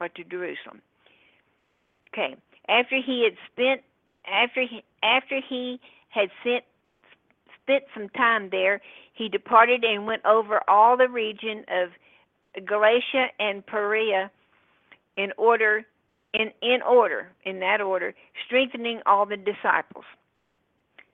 or 0.00 0.08
to 0.08 0.24
jerusalem. 0.24 0.80
Okay 2.14 2.36
after 2.68 2.96
he 2.96 3.24
had 3.24 3.36
spent 3.52 3.82
after 4.26 4.62
he, 4.62 4.84
after 5.02 5.40
he 5.46 5.80
had 6.10 6.28
sent 6.44 6.64
spent 7.62 7.84
some 7.94 8.08
time 8.10 8.50
there, 8.50 8.80
he 9.12 9.28
departed 9.28 9.84
and 9.84 10.06
went 10.06 10.24
over 10.24 10.60
all 10.68 10.96
the 10.96 11.08
region 11.08 11.64
of 11.68 11.90
Galatia 12.64 13.28
and 13.38 13.64
Perea 13.66 14.30
in 15.16 15.32
order 15.36 15.84
in 16.34 16.52
in 16.62 16.82
order 16.82 17.30
in 17.44 17.60
that 17.60 17.80
order, 17.80 18.14
strengthening 18.46 19.00
all 19.06 19.26
the 19.26 19.36
disciples. 19.36 20.04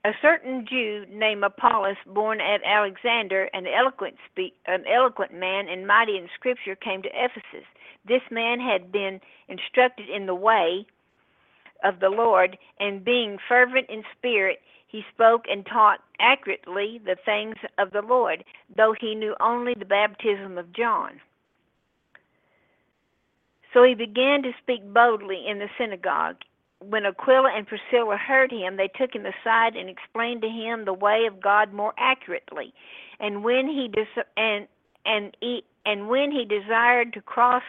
A 0.03 0.11
certain 0.21 0.67
Jew 0.69 1.05
named 1.09 1.43
Apollos, 1.43 1.97
born 2.05 2.39
at 2.39 2.61
Alexander, 2.63 3.49
an 3.53 3.65
eloquent 3.65 4.17
speak, 4.31 4.53
an 4.67 4.83
eloquent 4.85 5.33
man 5.33 5.67
and 5.67 5.87
mighty 5.87 6.15
in 6.15 6.29
Scripture, 6.35 6.75
came 6.75 7.01
to 7.01 7.09
Ephesus. 7.09 7.65
This 8.07 8.21
man 8.29 8.59
had 8.59 8.91
been 8.91 9.19
instructed 9.47 10.07
in 10.07 10.27
the 10.27 10.35
way 10.35 10.85
of 11.85 11.99
the 11.99 12.09
Lord, 12.09 12.57
and 12.79 13.05
being 13.05 13.37
fervent 13.47 13.89
in 13.89 14.03
spirit, 14.17 14.59
he 14.87 15.03
spoke 15.13 15.45
and 15.49 15.65
taught 15.65 15.99
accurately 16.19 17.01
the 17.03 17.17
things 17.25 17.55
of 17.77 17.91
the 17.91 18.01
Lord, 18.01 18.43
though 18.75 18.95
he 18.99 19.13
knew 19.15 19.35
only 19.39 19.73
the 19.77 19.85
baptism 19.85 20.57
of 20.57 20.73
John. 20.73 21.21
So 23.73 23.83
he 23.83 23.93
began 23.93 24.41
to 24.43 24.51
speak 24.61 24.81
boldly 24.93 25.45
in 25.47 25.59
the 25.59 25.67
synagogue. 25.77 26.37
When 26.79 27.05
Aquila 27.05 27.51
and 27.55 27.67
Priscilla 27.67 28.15
heard 28.15 28.51
him, 28.51 28.77
they 28.77 28.87
took 28.87 29.13
him 29.13 29.25
aside 29.25 29.75
and 29.75 29.89
explained 29.89 30.41
to 30.43 30.49
him 30.49 30.85
the 30.85 30.93
way 30.93 31.25
of 31.25 31.41
God 31.41 31.73
more 31.73 31.93
accurately. 31.97 32.73
And 33.19 33.43
when 33.43 33.67
he 33.67 33.91
and 34.37 34.67
and 35.05 35.35
he 35.41 35.63
and 35.85 36.07
when 36.07 36.31
he 36.31 36.45
desired 36.45 37.11
to 37.13 37.21
cross 37.21 37.63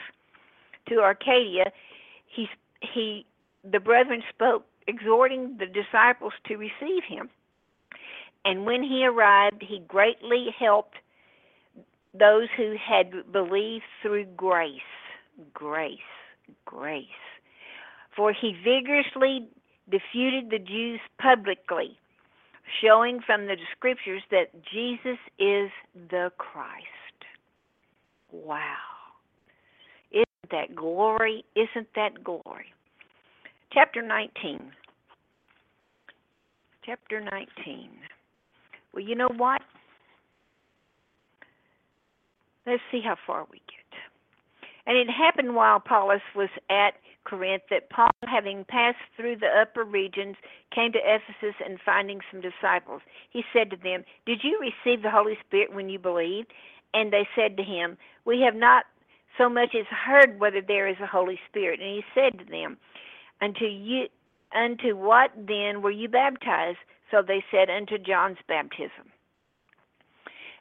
to 0.88 1.00
Arcadia, 1.00 1.72
he 2.26 2.48
he 2.80 3.26
the 3.70 3.80
brethren 3.80 4.22
spoke, 4.32 4.64
exhorting 4.86 5.58
the 5.58 5.66
disciples 5.66 6.32
to 6.46 6.56
receive 6.56 7.02
him. 7.06 7.28
And 8.44 8.64
when 8.64 8.82
he 8.82 9.04
arrived, 9.04 9.64
he 9.66 9.80
greatly 9.88 10.46
helped 10.58 10.94
those 12.14 12.48
who 12.56 12.76
had 12.78 13.32
believed 13.32 13.84
through 14.02 14.24
grace. 14.36 14.80
Grace, 15.52 15.98
grace. 16.64 17.04
For 18.14 18.32
he 18.32 18.54
vigorously 18.64 19.48
disputed 19.90 20.50
the 20.50 20.58
Jews 20.58 21.00
publicly, 21.20 21.98
showing 22.80 23.20
from 23.20 23.46
the 23.46 23.56
scriptures 23.76 24.22
that 24.30 24.52
Jesus 24.64 25.18
is 25.38 25.70
the 26.08 26.30
Christ. 26.38 26.84
Wow. 28.32 28.76
Isn't 30.10 30.50
that 30.50 30.74
glory? 30.74 31.44
Isn't 31.54 31.88
that 31.94 32.24
glory? 32.24 32.72
Chapter 33.72 34.02
19. 34.02 34.70
Chapter 36.84 37.20
19. 37.20 37.90
Well, 38.92 39.04
you 39.04 39.14
know 39.14 39.30
what? 39.36 39.62
Let's 42.66 42.82
see 42.90 43.00
how 43.04 43.16
far 43.26 43.46
we 43.50 43.58
get. 43.58 43.86
And 44.86 44.96
it 44.96 45.08
happened 45.10 45.54
while 45.54 45.76
Apollos 45.76 46.20
was 46.34 46.48
at 46.70 46.94
Corinth 47.24 47.64
that 47.70 47.90
Paul, 47.90 48.10
having 48.26 48.64
passed 48.68 48.98
through 49.16 49.36
the 49.36 49.48
upper 49.48 49.84
regions, 49.84 50.36
came 50.72 50.92
to 50.92 50.98
Ephesus 50.98 51.56
and 51.64 51.78
finding 51.84 52.20
some 52.30 52.40
disciples. 52.40 53.02
He 53.30 53.42
said 53.52 53.70
to 53.70 53.76
them, 53.76 54.04
Did 54.26 54.40
you 54.42 54.58
receive 54.60 55.02
the 55.02 55.10
Holy 55.10 55.36
Spirit 55.46 55.74
when 55.74 55.88
you 55.88 55.98
believed? 55.98 56.52
And 56.94 57.12
they 57.12 57.26
said 57.34 57.56
to 57.56 57.64
him, 57.64 57.98
We 58.24 58.40
have 58.42 58.54
not 58.54 58.84
so 59.36 59.48
much 59.48 59.74
as 59.78 59.86
heard 59.86 60.38
whether 60.38 60.62
there 60.62 60.88
is 60.88 60.96
a 61.02 61.06
Holy 61.06 61.38
Spirit. 61.48 61.80
And 61.80 61.90
he 61.90 62.04
said 62.14 62.38
to 62.38 62.44
them, 62.44 62.78
Unto 63.40 63.64
you 63.64 64.06
unto 64.54 64.96
what 64.96 65.30
then 65.36 65.82
were 65.82 65.90
you 65.90 66.08
baptized? 66.08 66.78
So 67.10 67.22
they 67.22 67.44
said, 67.50 67.70
Unto 67.70 67.98
John's 67.98 68.38
baptism. 68.48 69.12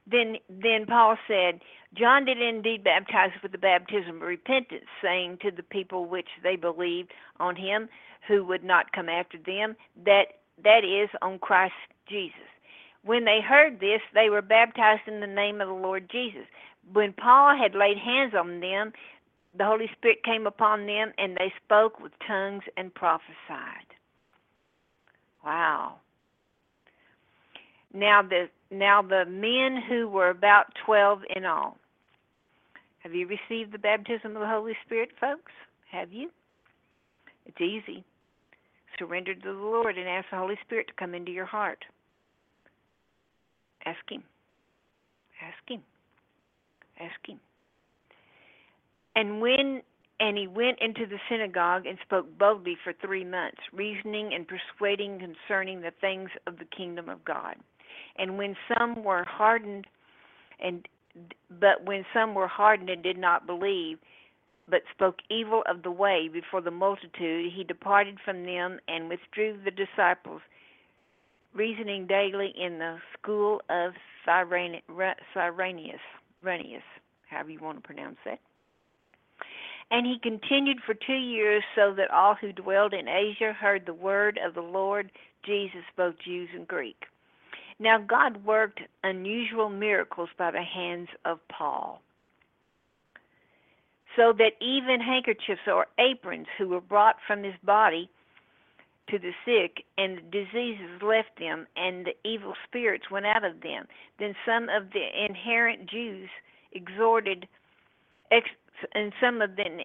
Then 0.09 0.37
then 0.49 0.85
Paul 0.87 1.17
said, 1.27 1.61
John 1.97 2.25
did 2.25 2.41
indeed 2.41 2.83
baptize 2.83 3.31
with 3.41 3.51
the 3.51 3.57
baptism 3.57 4.17
of 4.17 4.21
repentance, 4.21 4.85
saying 5.01 5.39
to 5.41 5.51
the 5.51 5.63
people 5.63 6.05
which 6.05 6.27
they 6.43 6.55
believed 6.55 7.11
on 7.39 7.55
him 7.55 7.89
who 8.27 8.43
would 8.45 8.63
not 8.63 8.91
come 8.91 9.09
after 9.09 9.37
them, 9.37 9.75
that 10.03 10.25
that 10.63 10.83
is 10.83 11.09
on 11.21 11.39
Christ 11.39 11.73
Jesus. 12.07 12.49
When 13.03 13.25
they 13.25 13.39
heard 13.41 13.79
this, 13.79 14.01
they 14.13 14.29
were 14.29 14.41
baptized 14.41 15.07
in 15.07 15.19
the 15.19 15.27
name 15.27 15.61
of 15.61 15.67
the 15.67 15.73
Lord 15.73 16.09
Jesus. 16.09 16.47
When 16.91 17.13
Paul 17.13 17.55
had 17.57 17.75
laid 17.75 17.97
hands 17.97 18.33
on 18.37 18.59
them, 18.59 18.93
the 19.57 19.65
Holy 19.65 19.89
Spirit 19.97 20.23
came 20.23 20.47
upon 20.47 20.85
them, 20.85 21.13
and 21.17 21.35
they 21.35 21.53
spoke 21.63 21.99
with 21.99 22.11
tongues 22.27 22.63
and 22.77 22.93
prophesied. 22.93 23.87
Wow. 25.43 25.95
Now 27.93 28.21
the 28.21 28.49
now 28.71 29.01
the 29.01 29.25
men 29.25 29.81
who 29.87 30.07
were 30.07 30.29
about 30.29 30.73
twelve 30.85 31.19
in 31.35 31.45
all. 31.45 31.77
Have 32.99 33.13
you 33.13 33.27
received 33.27 33.71
the 33.71 33.77
baptism 33.77 34.35
of 34.35 34.41
the 34.41 34.47
Holy 34.47 34.73
Spirit, 34.85 35.09
folks? 35.19 35.51
Have 35.91 36.11
you? 36.11 36.31
It's 37.45 37.61
easy. 37.61 38.03
Surrender 38.97 39.35
to 39.35 39.41
the 39.41 39.51
Lord 39.51 39.97
and 39.97 40.09
ask 40.09 40.25
the 40.31 40.37
Holy 40.37 40.57
Spirit 40.65 40.87
to 40.87 40.93
come 40.93 41.13
into 41.13 41.31
your 41.31 41.45
heart. 41.45 41.85
Ask 43.85 43.99
Him. 44.09 44.23
Ask 45.41 45.69
Him. 45.69 45.83
Ask 46.99 47.27
Him. 47.27 47.39
And 49.15 49.41
when 49.41 49.81
and 50.19 50.37
he 50.37 50.47
went 50.47 50.79
into 50.79 51.05
the 51.05 51.19
synagogue 51.29 51.85
and 51.85 51.97
spoke 52.01 52.37
boldly 52.37 52.77
for 52.81 52.93
three 52.93 53.25
months, 53.25 53.57
reasoning 53.73 54.33
and 54.33 54.47
persuading 54.47 55.19
concerning 55.19 55.81
the 55.81 55.91
things 55.99 56.29
of 56.47 56.57
the 56.57 56.65
kingdom 56.65 57.09
of 57.09 57.25
God. 57.25 57.55
And 58.17 58.37
when 58.37 58.55
some 58.77 59.03
were 59.03 59.25
hardened 59.25 59.87
and 60.59 60.87
but 61.49 61.85
when 61.85 62.05
some 62.13 62.33
were 62.33 62.47
hardened 62.47 62.89
and 62.89 63.01
did 63.01 63.17
not 63.17 63.47
believe, 63.47 63.99
but 64.67 64.81
spoke 64.91 65.19
evil 65.29 65.63
of 65.67 65.83
the 65.83 65.91
way 65.91 66.29
before 66.31 66.61
the 66.61 66.71
multitude, 66.71 67.51
he 67.55 67.63
departed 67.63 68.17
from 68.23 68.45
them 68.45 68.79
and 68.87 69.09
withdrew 69.09 69.57
the 69.63 69.71
disciples, 69.71 70.41
reasoning 71.53 72.07
daily 72.07 72.53
in 72.59 72.79
the 72.79 72.97
school 73.13 73.61
of 73.69 73.93
Cyrenius, 74.25 74.81
Cyrenius, 75.33 76.01
however 77.29 77.49
you 77.49 77.59
want 77.59 77.77
to 77.77 77.87
pronounce 77.87 78.17
that. 78.25 78.39
And 79.91 80.05
he 80.05 80.19
continued 80.19 80.79
for 80.85 80.93
two 80.93 81.13
years, 81.13 81.63
so 81.75 81.93
that 81.93 82.11
all 82.11 82.35
who 82.35 82.51
dwelled 82.51 82.93
in 82.93 83.07
Asia 83.07 83.53
heard 83.53 83.85
the 83.85 83.93
word 83.93 84.39
of 84.43 84.53
the 84.53 84.61
Lord 84.61 85.11
Jesus, 85.43 85.83
both 85.95 86.15
Jews 86.19 86.49
and 86.53 86.67
Greek. 86.67 87.05
Now, 87.77 87.99
God 87.99 88.45
worked 88.45 88.79
unusual 89.03 89.69
miracles 89.69 90.29
by 90.37 90.51
the 90.51 90.63
hands 90.63 91.09
of 91.23 91.39
Paul, 91.49 92.01
so 94.15 94.33
that 94.33 94.53
even 94.61 95.01
handkerchiefs 95.01 95.67
or 95.67 95.87
aprons 95.99 96.47
who 96.57 96.69
were 96.69 96.81
brought 96.81 97.17
from 97.27 97.43
his 97.43 97.55
body 97.63 98.09
to 99.09 99.19
the 99.19 99.33
sick, 99.45 99.85
and 99.99 100.17
the 100.17 100.21
diseases 100.21 101.01
left 101.01 101.37
them, 101.37 101.67
and 101.75 102.05
the 102.05 102.15
evil 102.27 102.55
spirits 102.67 103.11
went 103.11 103.27
out 103.27 103.43
of 103.43 103.61
them. 103.61 103.85
Then 104.17 104.35
some 104.45 104.67
of 104.69 104.93
the 104.93 105.25
inherent 105.25 105.85
Jews 105.87 106.29
exhorted, 106.71 107.47
and 108.93 109.13
some 109.21 109.41
of 109.41 109.55
the 109.55 109.83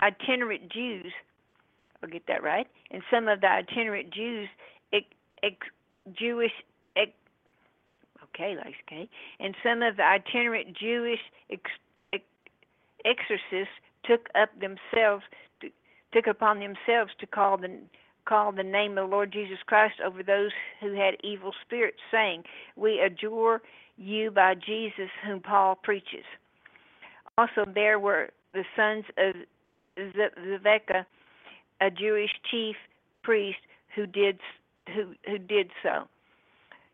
itinerant 0.00 0.70
Jews, 0.70 1.12
I'll 2.02 2.08
get 2.08 2.26
that 2.28 2.42
right, 2.42 2.66
and 2.90 3.02
some 3.10 3.28
of 3.28 3.40
the 3.40 3.48
itinerant 3.48 4.10
Jews, 4.10 4.48
ex, 4.92 5.06
ex, 5.42 5.56
Jewish 6.12 6.52
okay, 8.38 8.56
like 8.56 8.74
okay, 8.86 9.08
and 9.40 9.54
some 9.62 9.82
of 9.82 9.96
the 9.96 10.02
itinerant 10.02 10.76
Jewish 10.76 11.20
ex, 11.50 11.62
ex, 12.12 12.24
exorcists 13.04 13.74
took 14.04 14.28
up 14.34 14.50
themselves 14.60 15.24
to, 15.60 15.68
took 16.12 16.26
upon 16.26 16.60
themselves 16.60 17.12
to 17.20 17.26
call 17.26 17.56
the 17.56 17.78
call 18.26 18.52
the 18.52 18.62
name 18.62 18.98
of 18.98 19.08
the 19.08 19.16
Lord 19.16 19.32
Jesus 19.32 19.58
Christ 19.66 19.94
over 20.04 20.22
those 20.22 20.50
who 20.80 20.92
had 20.92 21.16
evil 21.22 21.52
spirits, 21.64 21.98
saying, 22.10 22.44
"We 22.76 23.00
adjure 23.00 23.62
you 23.96 24.30
by 24.30 24.54
Jesus, 24.54 25.10
whom 25.24 25.40
Paul 25.40 25.76
preaches." 25.76 26.26
Also, 27.38 27.64
there 27.72 28.00
were 28.00 28.30
the 28.52 28.64
sons 28.74 29.04
of 29.16 29.34
Zevekah, 29.96 31.06
a 31.80 31.90
Jewish 31.90 32.32
chief 32.50 32.74
priest, 33.22 33.58
who 33.94 34.06
did 34.06 34.40
who 34.92 35.14
who 35.24 35.38
did 35.38 35.70
so. 35.84 36.08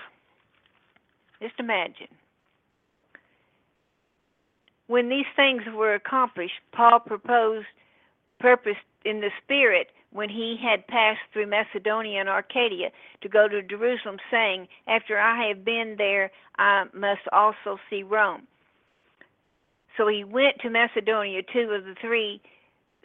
Just 1.42 1.56
imagine. 1.60 2.10
When 4.88 5.10
these 5.10 5.26
things 5.36 5.64
were 5.74 5.94
accomplished, 5.94 6.60
Paul 6.74 7.00
proposed, 7.00 7.68
purposed 8.40 8.78
in 9.06 9.22
the 9.22 9.30
Spirit 9.44 9.88
when 10.12 10.30
he 10.30 10.58
had 10.62 10.86
passed 10.88 11.22
through 11.32 11.48
Macedonia 11.48 12.20
and 12.20 12.30
Arcadia 12.30 12.90
to 13.22 13.30
go 13.30 13.48
to 13.48 13.62
Jerusalem, 13.62 14.18
saying, 14.30 14.68
After 14.88 15.18
I 15.18 15.48
have 15.48 15.64
been 15.64 15.96
there, 15.98 16.32
I 16.58 16.86
must 16.94 17.22
also 17.32 17.80
see 17.90 18.04
Rome. 18.04 18.48
So 19.96 20.08
he 20.08 20.24
went 20.24 20.60
to 20.62 20.70
Macedonia, 20.70 21.42
two 21.44 21.72
of 21.72 21.86
the 21.86 21.96
three. 22.02 22.42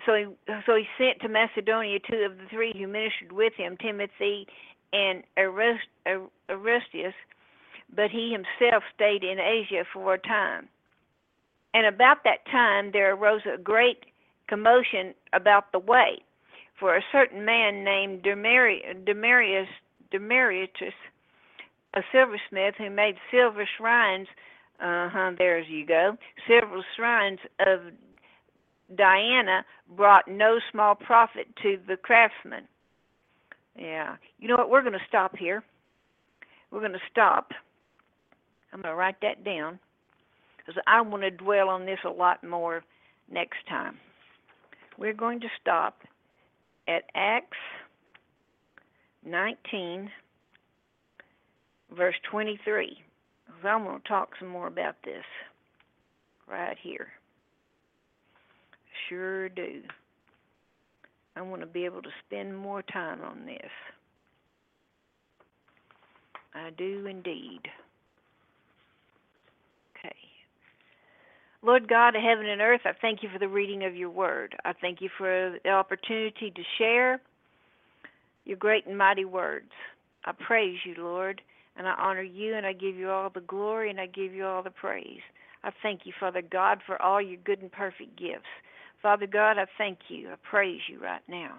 So 0.07 0.15
he, 0.15 0.27
so 0.67 0.77
he 0.77 0.85
sent 0.99 1.21
to 1.21 1.29
Macedonia 1.29 1.99
two 1.99 2.27
of 2.31 2.37
the 2.37 2.45
three 2.51 2.73
who 2.77 2.87
ministered 2.87 3.33
with 3.33 3.53
him, 3.57 3.77
Timothy 3.77 4.47
and 4.93 5.23
Aristus, 5.37 7.15
but 7.95 8.11
he 8.11 8.33
himself 8.33 8.83
stayed 8.95 9.25
in 9.25 9.39
Asia 9.39 9.85
for 9.93 10.15
a 10.15 10.19
time. 10.19 10.69
And 11.73 11.87
about 11.87 12.19
that 12.25 12.47
time 12.51 12.91
there 12.93 13.15
arose 13.15 13.43
a 13.53 13.59
great 13.59 14.05
commotion 14.49 15.15
about 15.33 15.73
the 15.73 15.79
way 15.79 16.21
for 16.79 16.97
a 16.97 17.03
certain 17.13 17.45
man 17.45 17.85
named 17.85 18.23
Demarius, 18.23 19.67
Demarius, 20.13 20.69
a 21.95 22.01
silversmith 22.13 22.75
who 22.79 22.91
made 22.91 23.17
silver 23.31 23.69
shrines. 23.79 24.29
Uh 24.81 25.09
huh. 25.09 25.33
There's 25.39 25.67
you 25.69 25.87
go. 25.87 26.17
Silver 26.49 26.85
shrines 26.97 27.39
of 27.61 27.81
Diana 28.95 29.65
brought 29.97 30.29
no 30.29 30.59
small 30.71 30.95
profit 30.95 31.47
to 31.63 31.79
the 31.87 31.97
craftsmen. 31.97 32.65
Yeah. 33.79 34.17
You 34.39 34.49
know 34.49 34.57
what? 34.57 34.71
We're 34.71 34.83
going 34.83 34.93
to 34.95 35.05
stop 35.09 35.37
here. 35.37 35.63
We're 36.71 36.81
going 36.81 36.93
to 36.93 36.99
stop. 37.11 37.53
I'm 38.73 38.83
going 38.83 38.93
to 38.93 38.97
write 38.97 39.21
that 39.23 39.45
down 39.45 39.79
because 40.59 40.81
I 40.87 41.01
want 41.01 41.23
to 41.23 41.31
dwell 41.31 41.69
on 41.69 41.87
this 41.87 42.01
a 42.05 42.11
lot 42.11 42.43
more 42.43 42.83
next 43.31 43.67
time. 43.69 43.99
We're 44.99 45.15
going 45.15 45.41
to 45.41 45.49
stop 45.61 45.99
at 46.89 47.05
Acts 47.15 47.57
19, 49.25 50.11
verse 51.97 52.15
23. 52.31 52.99
So 53.63 53.69
I'm 53.69 53.85
going 53.85 54.01
to 54.01 54.09
talk 54.09 54.31
some 54.39 54.49
more 54.49 54.67
about 54.67 54.97
this 55.05 55.25
right 56.49 56.77
here. 56.83 57.09
Sure 59.09 59.49
do. 59.49 59.83
I 61.37 61.43
want 61.43 61.63
to 61.63 61.67
be 61.67 61.85
able 61.85 62.03
to 62.03 62.11
spend 62.27 62.57
more 62.57 62.83
time 62.83 63.21
on 63.23 63.45
this. 63.45 63.71
I 66.55 66.71
do 66.79 67.07
indeed. 67.07 67.61
Okay. 69.99 70.15
Lord 71.63 71.89
God 71.89 72.15
of 72.15 72.23
heaven 72.23 72.47
and 72.47 72.61
earth, 72.61 72.83
I 72.85 72.93
thank 73.01 73.23
you 73.23 73.29
for 73.33 73.41
the 73.41 73.49
reading 73.49 73.85
of 73.85 73.97
your 73.97 74.11
word. 74.11 74.55
I 74.65 74.73
thank 74.81 75.01
you 75.01 75.09
for 75.19 75.57
the 75.65 75.71
opportunity 75.71 76.53
to 76.55 76.63
share 76.79 77.21
your 78.45 78.57
great 78.57 78.87
and 78.87 78.97
mighty 78.97 79.25
words. 79.25 79.71
I 80.25 80.33
praise 80.47 80.79
you, 80.85 80.95
Lord, 81.03 81.41
and 81.77 81.89
I 81.89 81.95
honor 81.95 82.23
you, 82.23 82.55
and 82.55 82.65
I 82.65 82.73
give 82.73 82.95
you 82.95 83.11
all 83.11 83.31
the 83.31 83.41
glory, 83.41 83.91
and 83.91 84.01
I 84.01 84.07
give 84.07 84.33
you 84.33 84.47
all 84.47 84.63
the 84.63 84.71
praise. 84.71 85.21
I 85.65 85.71
thank 85.83 86.03
you, 86.05 86.13
Father 86.21 86.43
God, 86.43 86.79
for 86.87 87.01
all 87.03 87.21
your 87.21 87.41
good 87.45 87.61
and 87.61 87.73
perfect 87.73 88.17
gifts. 88.19 88.45
Father 89.05 89.27
God, 89.27 89.59
I 89.59 89.67
thank 89.77 89.99
you. 90.09 90.31
I 90.31 90.37
praise 90.49 90.81
you 90.89 90.99
right 90.99 91.21
now. 91.29 91.59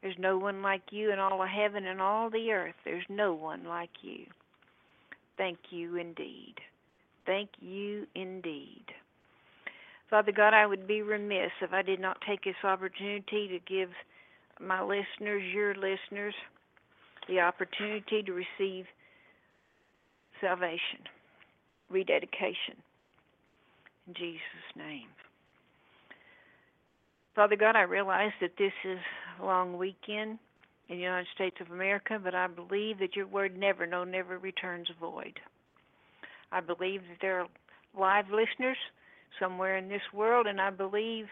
There's 0.00 0.16
no 0.18 0.38
one 0.38 0.62
like 0.62 0.80
you 0.90 1.12
in 1.12 1.18
all 1.18 1.42
of 1.42 1.48
heaven 1.50 1.84
and 1.84 2.00
all 2.00 2.30
the 2.30 2.50
earth. 2.50 2.76
There's 2.82 3.04
no 3.10 3.34
one 3.34 3.64
like 3.64 3.90
you. 4.00 4.24
Thank 5.36 5.58
you 5.68 5.96
indeed. 5.96 6.54
Thank 7.26 7.50
you 7.60 8.06
indeed. 8.14 8.86
Father 10.08 10.32
God, 10.32 10.54
I 10.54 10.64
would 10.64 10.88
be 10.88 11.02
remiss 11.02 11.50
if 11.60 11.74
I 11.74 11.82
did 11.82 12.00
not 12.00 12.16
take 12.26 12.44
this 12.44 12.54
opportunity 12.64 13.46
to 13.48 13.58
give 13.70 13.90
my 14.58 14.80
listeners, 14.80 15.42
your 15.52 15.74
listeners, 15.74 16.34
the 17.28 17.40
opportunity 17.40 18.22
to 18.22 18.32
receive 18.32 18.86
salvation, 20.40 21.04
rededication. 21.90 22.80
In 24.08 24.14
Jesus' 24.14 24.74
name. 24.74 25.08
Father 27.34 27.56
God, 27.56 27.76
I 27.76 27.82
realize 27.82 28.32
that 28.40 28.56
this 28.58 28.72
is 28.84 28.98
a 29.40 29.44
long 29.44 29.78
weekend 29.78 30.38
in 30.88 30.96
the 30.96 31.02
United 31.02 31.28
States 31.34 31.56
of 31.60 31.70
America, 31.70 32.18
but 32.22 32.34
I 32.34 32.48
believe 32.48 32.98
that 32.98 33.14
your 33.14 33.26
word 33.26 33.56
never, 33.56 33.86
no, 33.86 34.02
never 34.02 34.38
returns 34.38 34.88
void. 34.98 35.38
I 36.50 36.60
believe 36.60 37.02
that 37.02 37.18
there 37.20 37.40
are 37.40 37.46
live 37.96 38.26
listeners 38.30 38.76
somewhere 39.38 39.76
in 39.76 39.88
this 39.88 40.02
world, 40.12 40.48
and 40.48 40.60
I 40.60 40.70
believe 40.70 41.26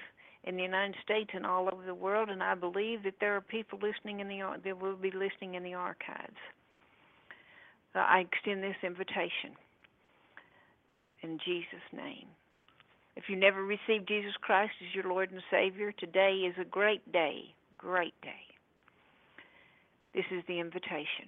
in 0.44 0.56
the 0.56 0.62
United 0.62 0.94
States 1.02 1.30
and 1.34 1.44
all 1.44 1.68
over 1.72 1.84
the 1.84 1.94
world, 1.94 2.28
and 2.30 2.42
I 2.42 2.54
believe 2.54 3.02
that 3.02 3.14
there 3.20 3.34
are 3.34 3.40
people 3.40 3.80
listening 3.82 4.20
in 4.20 4.28
the 4.28 4.40
that 4.64 4.80
will 4.80 4.96
be 4.96 5.10
listening 5.10 5.54
in 5.54 5.64
the 5.64 5.74
archives. 5.74 6.38
Uh, 7.94 7.98
I 7.98 8.20
extend 8.20 8.62
this 8.62 8.76
invitation 8.84 9.56
in 11.22 11.38
Jesus' 11.44 11.92
name. 11.92 12.28
If 13.18 13.24
you 13.28 13.34
never 13.34 13.64
received 13.64 14.06
Jesus 14.06 14.34
Christ 14.40 14.70
as 14.80 14.94
your 14.94 15.12
Lord 15.12 15.32
and 15.32 15.42
Savior, 15.50 15.90
today 15.90 16.46
is 16.48 16.54
a 16.56 16.64
great 16.64 17.10
day, 17.10 17.52
great 17.76 18.14
day. 18.22 18.46
This 20.14 20.24
is 20.30 20.44
the 20.46 20.60
invitation. 20.60 21.26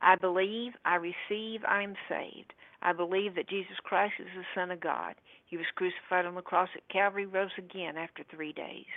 I 0.00 0.16
believe, 0.16 0.72
I 0.86 0.94
receive, 0.94 1.60
I 1.68 1.82
am 1.82 1.94
saved. 2.08 2.54
I 2.80 2.94
believe 2.94 3.34
that 3.34 3.50
Jesus 3.50 3.76
Christ 3.84 4.14
is 4.18 4.28
the 4.34 4.44
Son 4.54 4.70
of 4.70 4.80
God. 4.80 5.14
He 5.44 5.58
was 5.58 5.66
crucified 5.74 6.24
on 6.24 6.36
the 6.36 6.40
cross 6.40 6.70
at 6.74 6.88
Calvary, 6.88 7.26
rose 7.26 7.50
again 7.58 7.98
after 7.98 8.24
three 8.30 8.54
days. 8.54 8.88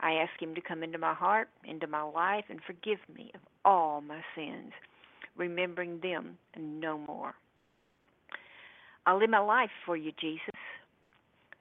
I 0.00 0.14
ask 0.14 0.32
Him 0.42 0.56
to 0.56 0.60
come 0.60 0.82
into 0.82 0.98
my 0.98 1.14
heart, 1.14 1.48
into 1.64 1.86
my 1.86 2.02
life, 2.02 2.46
and 2.50 2.58
forgive 2.66 2.98
me 3.14 3.30
of 3.36 3.40
all 3.64 4.00
my 4.00 4.20
sins, 4.34 4.72
remembering 5.36 6.00
them 6.02 6.38
no 6.58 6.98
more. 6.98 7.34
I'll 9.06 9.20
live 9.20 9.30
my 9.30 9.38
life 9.38 9.70
for 9.86 9.96
you, 9.96 10.10
Jesus. 10.20 10.58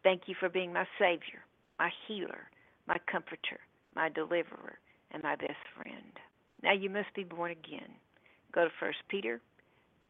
Thank 0.04 0.24
you 0.28 0.36
for 0.39 0.49
being 0.49 0.74
my 0.74 0.86
Savior, 0.99 1.41
my 1.80 1.91
healer, 2.08 2.49
my 2.88 2.97
comforter, 3.12 3.60
my 3.95 4.10
deliverer, 4.10 4.80
and 5.12 5.22
my 5.22 5.36
best 5.36 5.62
friend. 5.76 6.20
Now 6.64 6.74
you 6.74 6.89
must 6.89 7.14
be 7.16 7.24
born 7.24 7.52
again. 7.52 7.89
Go 8.54 8.66
to 8.66 8.72
1 8.80 8.93
Peter 9.10 9.41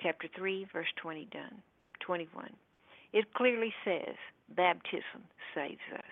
chapter 0.01 0.27
3 0.35 0.67
verse 0.73 0.87
20 1.01 1.27
done 1.31 1.61
21 1.99 2.49
it 3.13 3.33
clearly 3.33 3.73
says 3.85 4.15
baptism 4.55 5.21
saves 5.53 5.79
us 5.93 6.03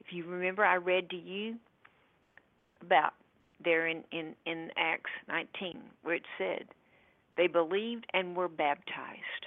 if 0.00 0.12
you 0.12 0.24
remember 0.24 0.64
i 0.64 0.76
read 0.76 1.10
to 1.10 1.16
you 1.16 1.56
about 2.82 3.14
there 3.62 3.88
in, 3.88 4.02
in, 4.12 4.34
in 4.46 4.70
acts 4.76 5.10
19 5.28 5.80
where 6.02 6.14
it 6.14 6.22
said 6.38 6.64
they 7.36 7.46
believed 7.46 8.06
and 8.14 8.36
were 8.36 8.48
baptized 8.48 9.46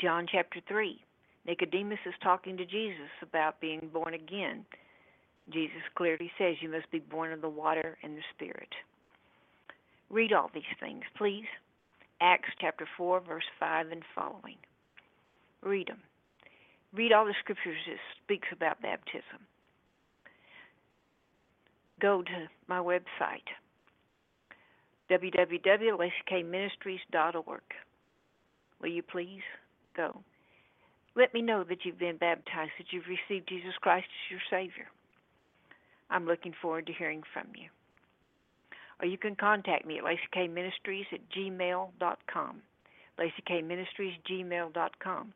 john 0.00 0.26
chapter 0.30 0.60
3 0.66 1.00
nicodemus 1.46 1.98
is 2.06 2.14
talking 2.22 2.56
to 2.56 2.64
jesus 2.64 3.10
about 3.22 3.60
being 3.60 3.88
born 3.92 4.14
again 4.14 4.64
jesus 5.50 5.82
clearly 5.94 6.30
says 6.38 6.56
you 6.60 6.68
must 6.68 6.90
be 6.90 6.98
born 6.98 7.32
of 7.32 7.40
the 7.40 7.48
water 7.48 7.96
and 8.02 8.16
the 8.16 8.22
spirit 8.34 8.68
Read 10.10 10.32
all 10.32 10.50
these 10.54 10.62
things, 10.78 11.02
please. 11.16 11.46
Acts 12.20 12.50
chapter 12.60 12.86
4, 12.96 13.18
verse 13.20 13.42
5 13.58 13.90
and 13.90 14.04
following. 14.14 14.58
Read 15.62 15.88
them. 15.88 16.00
Read 16.92 17.12
all 17.12 17.24
the 17.24 17.34
scriptures 17.40 17.78
that 17.88 17.96
speaks 18.22 18.46
about 18.52 18.80
baptism. 18.80 19.40
Go 22.00 22.22
to 22.22 22.48
my 22.68 22.78
website, 22.78 23.48
www.laceykayministries.org. 25.10 27.62
Will 28.80 28.88
you 28.88 29.02
please 29.02 29.42
go? 29.96 30.22
Let 31.16 31.32
me 31.32 31.42
know 31.42 31.64
that 31.64 31.84
you've 31.84 31.98
been 31.98 32.16
baptized, 32.16 32.72
that 32.78 32.92
you've 32.92 33.04
received 33.06 33.48
Jesus 33.48 33.74
Christ 33.80 34.06
as 34.06 34.30
your 34.30 34.40
Savior. 34.50 34.86
I'm 36.10 36.26
looking 36.26 36.54
forward 36.60 36.86
to 36.86 36.92
hearing 36.92 37.22
from 37.32 37.46
you 37.54 37.68
or 39.00 39.06
you 39.06 39.18
can 39.18 39.34
contact 39.34 39.86
me 39.86 39.98
at 39.98 40.04
laceykayministries 40.04 41.04
at 41.12 41.20
gmail.com. 41.36 42.62
LaceyKayMinistries, 43.18 44.16
gmail.com. 44.28 45.32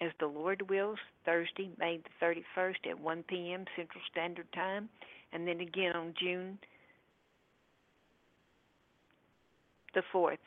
As 0.00 0.12
the 0.20 0.26
Lord 0.26 0.68
wills, 0.68 0.98
Thursday, 1.24 1.70
May 1.78 1.98
the 1.98 2.26
31st 2.56 2.90
at 2.90 3.00
1 3.00 3.24
p.m. 3.28 3.64
Central 3.76 4.02
Standard 4.10 4.46
Time, 4.52 4.88
and 5.32 5.46
then 5.46 5.60
again 5.60 5.94
on 5.94 6.14
June 6.20 6.58
the 9.94 10.02
4th, 10.14 10.38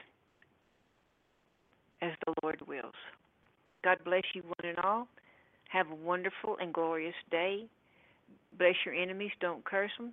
as 2.02 2.12
the 2.26 2.34
Lord 2.44 2.62
wills. 2.68 2.94
God 3.84 3.98
bless 4.06 4.24
you, 4.34 4.44
one 4.44 4.76
and 4.76 4.78
all. 4.80 5.08
Have 5.72 5.90
a 5.90 5.96
wonderful 5.96 6.58
and 6.60 6.74
glorious 6.74 7.16
day. 7.30 7.66
Bless 8.58 8.76
your 8.86 8.94
enemies, 8.94 9.32
don't 9.40 9.64
curse 9.64 9.92
them. 9.98 10.12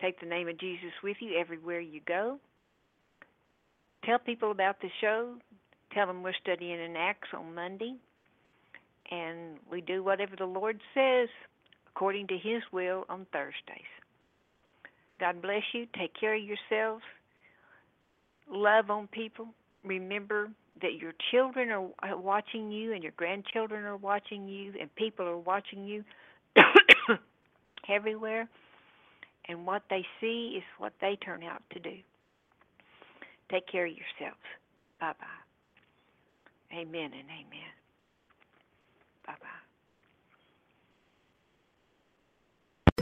Take 0.00 0.20
the 0.20 0.26
name 0.26 0.48
of 0.48 0.58
Jesus 0.58 0.92
with 1.02 1.16
you 1.20 1.36
everywhere 1.38 1.80
you 1.80 2.00
go. 2.06 2.38
Tell 4.04 4.18
people 4.18 4.52
about 4.52 4.80
the 4.80 4.88
show. 5.00 5.34
Tell 5.92 6.06
them 6.06 6.22
we're 6.22 6.32
studying 6.40 6.80
in 6.80 6.96
Acts 6.96 7.28
on 7.36 7.52
Monday. 7.52 7.96
And 9.10 9.58
we 9.70 9.80
do 9.80 10.04
whatever 10.04 10.36
the 10.36 10.46
Lord 10.46 10.80
says 10.94 11.28
according 11.88 12.28
to 12.28 12.38
His 12.38 12.62
will 12.72 13.04
on 13.08 13.26
Thursdays. 13.32 13.90
God 15.18 15.42
bless 15.42 15.62
you. 15.74 15.86
Take 15.98 16.12
care 16.18 16.34
of 16.34 16.42
yourselves. 16.42 17.02
Love 18.48 18.88
on 18.88 19.08
people. 19.08 19.48
Remember 19.84 20.48
that 20.80 20.94
your 20.94 21.12
children 21.30 21.70
are 21.70 21.84
uh, 22.02 22.16
watching 22.16 22.70
you 22.70 22.92
and 22.92 23.02
your 23.02 23.12
grandchildren 23.16 23.84
are 23.84 23.96
watching 23.96 24.48
you 24.48 24.72
and 24.80 24.92
people 24.94 25.26
are 25.26 25.36
watching 25.38 25.84
you 25.84 26.02
everywhere. 27.88 28.48
And 29.48 29.66
what 29.66 29.82
they 29.90 30.04
see 30.20 30.54
is 30.56 30.62
what 30.78 30.92
they 31.00 31.16
turn 31.16 31.42
out 31.42 31.62
to 31.72 31.80
do. 31.80 31.96
Take 33.50 33.66
care 33.66 33.86
of 33.86 33.92
yourselves. 33.92 34.40
Bye 35.00 35.12
bye. 35.18 36.76
Amen 36.78 37.10
and 37.12 37.28
amen. 37.28 37.72
Bye 39.26 39.34
bye. 39.40 39.61